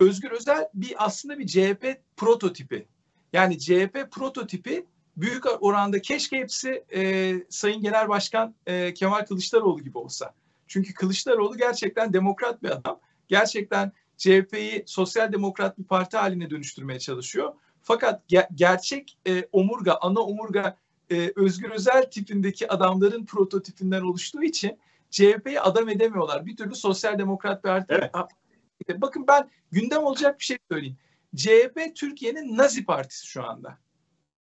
[0.00, 2.86] Özgür Özel bir aslında bir CHP prototipi.
[3.32, 9.98] Yani CHP prototipi büyük oranda keşke hepsi e, Sayın Genel Başkan e, Kemal Kılıçdaroğlu gibi
[9.98, 10.34] olsa.
[10.66, 13.00] Çünkü Kılıçdaroğlu gerçekten demokrat bir adam.
[13.28, 17.54] Gerçekten CHP'yi sosyal demokrat bir parti haline dönüştürmeye çalışıyor.
[17.82, 20.76] Fakat ge- gerçek e, omurga, ana omurga
[21.10, 24.78] e, Özgür Özel tipindeki adamların prototipinden oluştuğu için
[25.10, 26.46] CHP'yi adam edemiyorlar.
[26.46, 27.86] Bir türlü sosyal demokrat bir parti.
[27.94, 29.00] Evet.
[29.00, 30.96] Bakın ben gündem olacak bir şey söyleyeyim.
[31.36, 33.78] CHP Türkiye'nin Nazi partisi şu anda.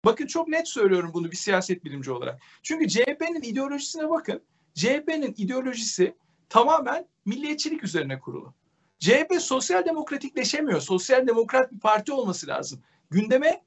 [0.04, 2.40] Bakın çok net söylüyorum bunu bir siyaset bilimci olarak.
[2.62, 4.42] Çünkü CHP'nin ideolojisine bakın.
[4.74, 6.14] CHP'nin ideolojisi
[6.48, 8.54] tamamen milliyetçilik üzerine kurulu.
[9.02, 10.80] CHP sosyal demokratikleşemiyor.
[10.80, 12.82] Sosyal demokrat bir parti olması lazım.
[13.10, 13.64] Gündeme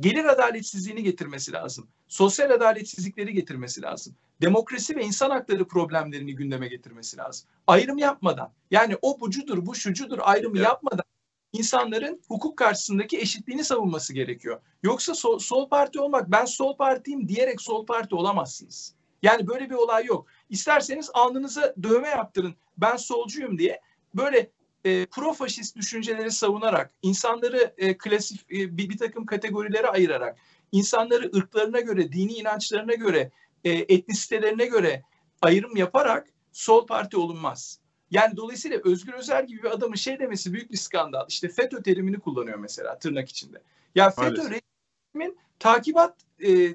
[0.00, 1.88] gelir adaletsizliğini getirmesi lazım.
[2.08, 4.16] Sosyal adaletsizlikleri getirmesi lazım.
[4.42, 7.48] Demokrasi ve insan hakları problemlerini gündeme getirmesi lazım.
[7.66, 10.66] Ayrım yapmadan yani o bucudur bu şucudur ayrımı evet.
[10.66, 11.04] yapmadan
[11.52, 14.60] insanların hukuk karşısındaki eşitliğini savunması gerekiyor.
[14.82, 18.94] Yoksa sol, sol parti olmak ben sol partiyim diyerek sol parti olamazsınız.
[19.22, 20.26] Yani böyle bir olay yok.
[20.50, 23.80] İsterseniz alnınıza dövme yaptırın ben solcuyum diye
[24.14, 24.50] böyle
[24.84, 30.38] e, profaşist düşünceleri savunarak, insanları e, klasif e, bir, bir takım kategorilere ayırarak,
[30.72, 33.30] insanları ırklarına göre, dini inançlarına göre,
[33.64, 35.02] e, etnisitelerine göre
[35.42, 37.80] ayrım yaparak sol parti olunmaz.
[38.10, 41.26] Yani dolayısıyla Özgür Özel gibi bir adamın şey demesi büyük bir skandal.
[41.28, 43.62] İşte FETÖ terimini kullanıyor mesela tırnak içinde.
[43.94, 46.74] Ya FETÖ rejimin takibat e,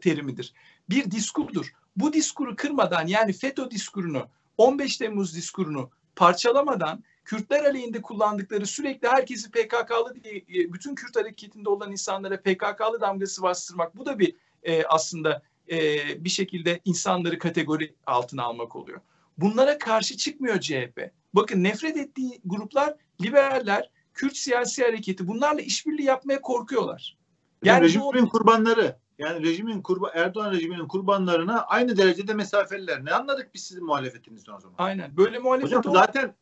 [0.00, 0.54] terimidir.
[0.90, 1.72] Bir diskurdur.
[1.96, 4.28] Bu diskuru kırmadan yani FETÖ diskurunu
[4.58, 11.68] 15 Temmuz diskurunu parçalamadan Kürtler aleyhinde kullandıkları sürekli herkesi PKK'lı diye e, bütün Kürt hareketinde
[11.68, 17.94] olan insanlara PKK'lı damgası bastırmak bu da bir e, aslında e, bir şekilde insanları kategori
[18.06, 19.00] altına almak oluyor.
[19.38, 21.10] Bunlara karşı çıkmıyor CHP.
[21.34, 27.16] Bakın nefret ettiği gruplar liberaller, Kürt siyasi hareketi bunlarla işbirliği yapmaya korkuyorlar.
[27.64, 33.04] Yani rejimin kurbanları yani rejimin kurba Erdoğan rejiminin kurbanlarına aynı derecede mesafeliler.
[33.04, 34.74] Ne anladık biz sizin muhalefetinizden o zaman?
[34.78, 35.16] Aynen.
[35.16, 36.34] Böyle muhalefet Hocam zaten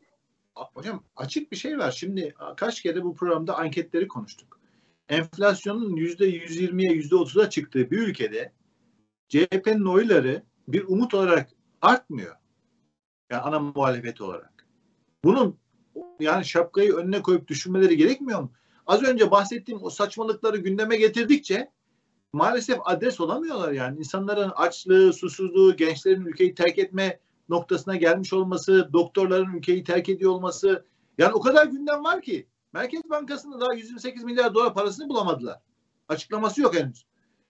[0.55, 1.91] hocam açık bir şey var.
[1.91, 4.59] Şimdi kaç kere bu programda anketleri konuştuk.
[5.09, 8.51] Enflasyonun yüzde yüz yirmiye yüzde otuza çıktığı bir ülkede
[9.27, 11.49] CHP'nin oyları bir umut olarak
[11.81, 12.35] artmıyor.
[13.31, 14.67] Yani ana muhalefet olarak.
[15.23, 15.57] Bunun
[16.19, 18.51] yani şapkayı önüne koyup düşünmeleri gerekmiyor mu?
[18.87, 21.71] Az önce bahsettiğim o saçmalıkları gündeme getirdikçe
[22.33, 23.99] maalesef adres olamıyorlar yani.
[23.99, 27.19] İnsanların açlığı, susuzluğu, gençlerin ülkeyi terk etme
[27.49, 30.85] noktasına gelmiş olması, doktorların ülkeyi terk ediyor olması.
[31.17, 35.59] Yani o kadar gündem var ki Merkez Bankası'nda daha 128 milyar dolar parasını bulamadılar.
[36.09, 37.05] Açıklaması yok henüz.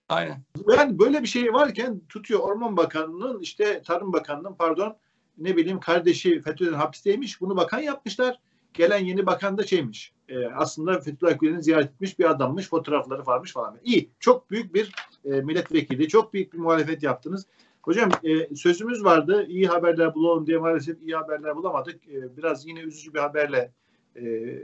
[0.09, 0.43] Aynen.
[0.77, 4.97] Yani böyle bir şey varken tutuyor Orman Bakanlığı'nın işte Tarım Bakanlığı'nın pardon
[5.37, 7.41] ne bileyim kardeşi FETÖ'den hapisteymiş.
[7.41, 8.39] Bunu bakan yapmışlar.
[8.73, 10.13] Gelen yeni bakan da şeymiş.
[10.29, 12.69] E, aslında Fethullah Gülen'i ziyaret etmiş bir adammış.
[12.69, 13.77] Fotoğrafları varmış falan.
[13.83, 14.09] İyi.
[14.19, 14.91] Çok büyük bir
[15.25, 16.07] e, milletvekili.
[16.07, 17.45] Çok büyük bir muhalefet yaptınız.
[17.83, 19.45] Hocam e, sözümüz vardı.
[19.47, 22.07] İyi haberler bulalım diye maalesef iyi haberler bulamadık.
[22.07, 23.71] E, biraz yine üzücü bir haberle
[24.15, 24.59] e,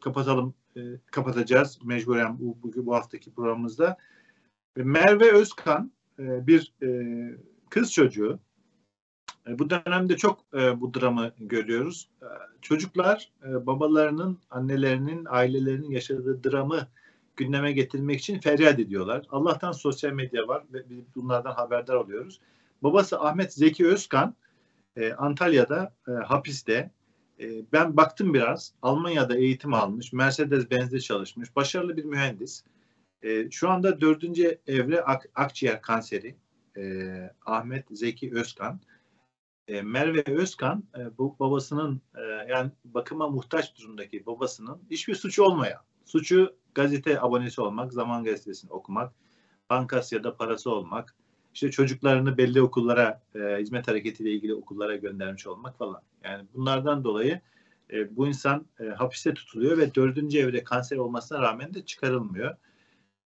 [0.00, 0.54] kapatalım.
[0.76, 3.96] E, kapatacağız mecburen bu, bu, bu haftaki programımızda.
[4.76, 6.88] E, Merve Özkan e, bir e,
[7.70, 8.38] kız çocuğu.
[9.46, 12.08] E, bu dönemde çok e, bu dramı görüyoruz.
[12.22, 12.26] E,
[12.60, 16.88] çocuklar e, babalarının, annelerinin, ailelerinin yaşadığı dramı
[17.36, 19.26] gündeme getirmek için feryat ediyorlar.
[19.30, 22.40] Allah'tan sosyal medya var ve biz bunlardan haberdar oluyoruz.
[22.82, 24.34] Babası Ahmet Zeki Özkan
[24.96, 26.90] e, Antalya'da e, hapiste.
[27.40, 28.74] E, ben baktım biraz.
[28.82, 30.12] Almanya'da eğitim almış.
[30.12, 31.56] Mercedes-Benz'de çalışmış.
[31.56, 32.64] Başarılı bir mühendis.
[33.22, 36.36] E, şu anda dördüncü evre ak, akciğer kanseri.
[36.76, 37.04] E,
[37.46, 38.80] Ahmet Zeki Özkan.
[39.68, 45.80] E, Merve Özkan e, bu babasının e, yani bakıma muhtaç durumdaki babasının hiçbir suçu olmayan.
[46.04, 49.12] Suçu gazete abonesi olmak, Zaman Gazetesi'ni okumak,
[49.70, 51.16] Bankasya'da parası olmak,
[51.54, 56.02] işte çocuklarını belli okullara e, hizmet hareketiyle ilgili okullara göndermiş olmak falan.
[56.24, 57.40] Yani bunlardan dolayı
[57.92, 62.56] e, bu insan e, hapiste tutuluyor ve dördüncü evre kanser olmasına rağmen de çıkarılmıyor.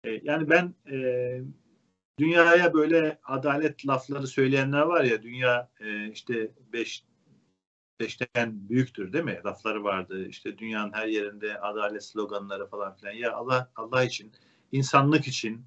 [0.04, 0.98] E, yani ben e,
[2.20, 7.04] dünyaya böyle adalet lafları söyleyenler var ya dünya e, işte beş
[8.00, 9.42] beşten büyüktür değil mi?
[9.46, 10.28] Lafları vardı.
[10.28, 13.14] İşte dünyanın her yerinde adalet sloganları falan filan.
[13.14, 14.32] Ya Allah Allah için,
[14.72, 15.66] insanlık için,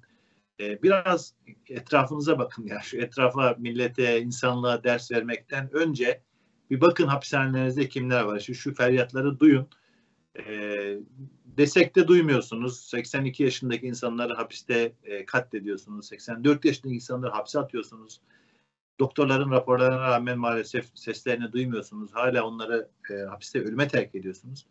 [0.59, 1.35] e, biraz
[1.69, 2.79] etrafınıza bakın ya.
[2.79, 6.21] Şu etrafa millete insanlığa ders vermekten önce
[6.69, 8.39] bir bakın hapishanelerinizde kimler var.
[8.39, 9.67] Şu, şu feryatları duyun.
[10.37, 10.43] E,
[11.45, 12.79] desek de duymuyorsunuz.
[12.79, 16.07] 82 yaşındaki insanları hapiste e, katlediyorsunuz.
[16.07, 18.21] 84 yaşındaki insanları hapse atıyorsunuz.
[18.99, 22.13] Doktorların raporlarına rağmen maalesef seslerini duymuyorsunuz.
[22.13, 24.67] Hala onları e, hapiste ölüme terk ediyorsunuz.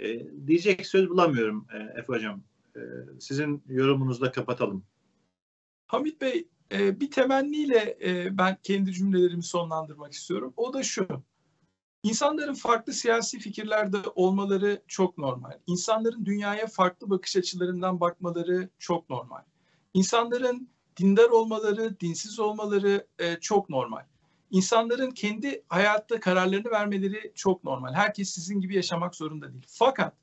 [0.00, 2.42] E, diyecek söz bulamıyorum e, Efe Hocam.
[2.76, 2.80] E,
[3.20, 4.84] sizin yorumunuzla kapatalım.
[5.86, 10.54] Hamit Bey e, bir temenniyle e, ben kendi cümlelerimi sonlandırmak istiyorum.
[10.56, 11.08] O da şu.
[12.02, 15.58] İnsanların farklı siyasi fikirlerde olmaları çok normal.
[15.66, 19.42] İnsanların dünyaya farklı bakış açılarından bakmaları çok normal.
[19.94, 24.04] İnsanların dindar olmaları, dinsiz olmaları e, çok normal.
[24.50, 27.94] İnsanların kendi hayatta kararlarını vermeleri çok normal.
[27.94, 29.66] Herkes sizin gibi yaşamak zorunda değil.
[29.68, 30.14] Fakat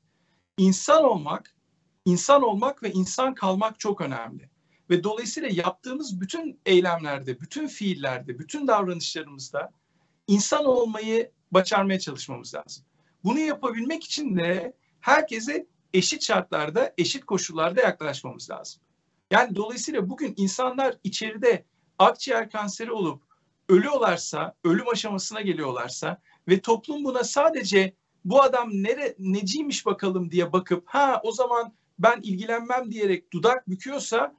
[0.58, 1.56] insan olmak,
[2.04, 4.53] insan olmak ve insan kalmak çok önemli.
[4.90, 9.70] Ve dolayısıyla yaptığımız bütün eylemlerde, bütün fiillerde, bütün davranışlarımızda
[10.26, 12.84] insan olmayı başarmaya çalışmamız lazım.
[13.24, 18.82] Bunu yapabilmek için de herkese eşit şartlarda, eşit koşullarda yaklaşmamız lazım.
[19.30, 21.64] Yani dolayısıyla bugün insanlar içeride
[21.98, 23.22] akciğer kanseri olup
[23.68, 30.84] ölüyorlarsa, ölüm aşamasına geliyorlarsa ve toplum buna sadece bu adam nere, neciymiş bakalım diye bakıp
[30.86, 34.34] ha o zaman ben ilgilenmem diyerek dudak büküyorsa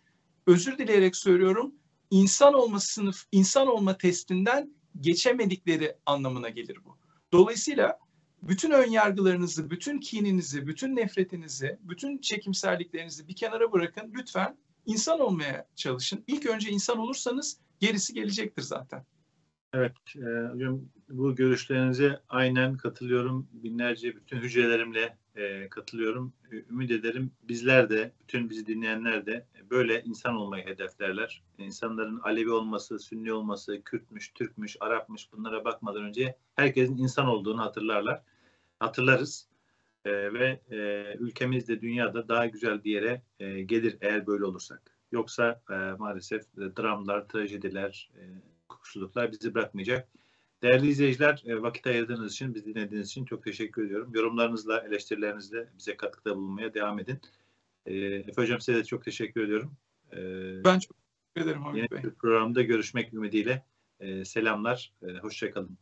[0.47, 1.75] özür dileyerek söylüyorum
[2.11, 6.97] insan olma sınıf insan olma testinden geçemedikleri anlamına gelir bu.
[7.31, 7.99] Dolayısıyla
[8.43, 14.13] bütün ön yargılarınızı, bütün kininizi, bütün nefretinizi, bütün çekimserliklerinizi bir kenara bırakın.
[14.13, 16.23] Lütfen insan olmaya çalışın.
[16.27, 19.05] İlk önce insan olursanız gerisi gelecektir zaten.
[19.76, 20.21] Evet, e,
[21.09, 23.47] bu görüşlerinize aynen katılıyorum.
[23.51, 26.34] Binlerce bütün hücrelerimle e, katılıyorum.
[26.69, 31.43] Ümit ederim bizler de, bütün bizi dinleyenler de böyle insan olmayı hedeflerler.
[31.57, 38.21] İnsanların Alevi olması, Sünni olması, Kürtmüş, Türkmüş, Arapmış bunlara bakmadan önce herkesin insan olduğunu hatırlarlar.
[38.80, 39.47] Hatırlarız.
[40.05, 40.78] E, ve e,
[41.19, 44.97] ülkemiz de dünyada daha güzel bir yere e, gelir eğer böyle olursak.
[45.11, 48.21] Yoksa e, maalesef e, dramlar, trajediler, e,
[48.86, 50.09] hukuksuzluklar bizi bırakmayacak.
[50.61, 54.11] Değerli izleyiciler, e, vakit ayırdığınız için, bizi dinlediğiniz için çok teşekkür ediyorum.
[54.13, 57.19] Yorumlarınızla, eleştirilerinizle bize katkıda bulunmaya devam edin.
[57.86, 59.73] E, Efe Hocam size de çok teşekkür ediyorum.
[60.11, 60.17] E,
[60.63, 60.97] ben çok
[61.33, 61.97] teşekkür ederim Hamit Bey.
[61.97, 63.65] Yeni bir programda görüşmek ümidiyle.
[64.23, 65.77] selamlar, hoşçakalın.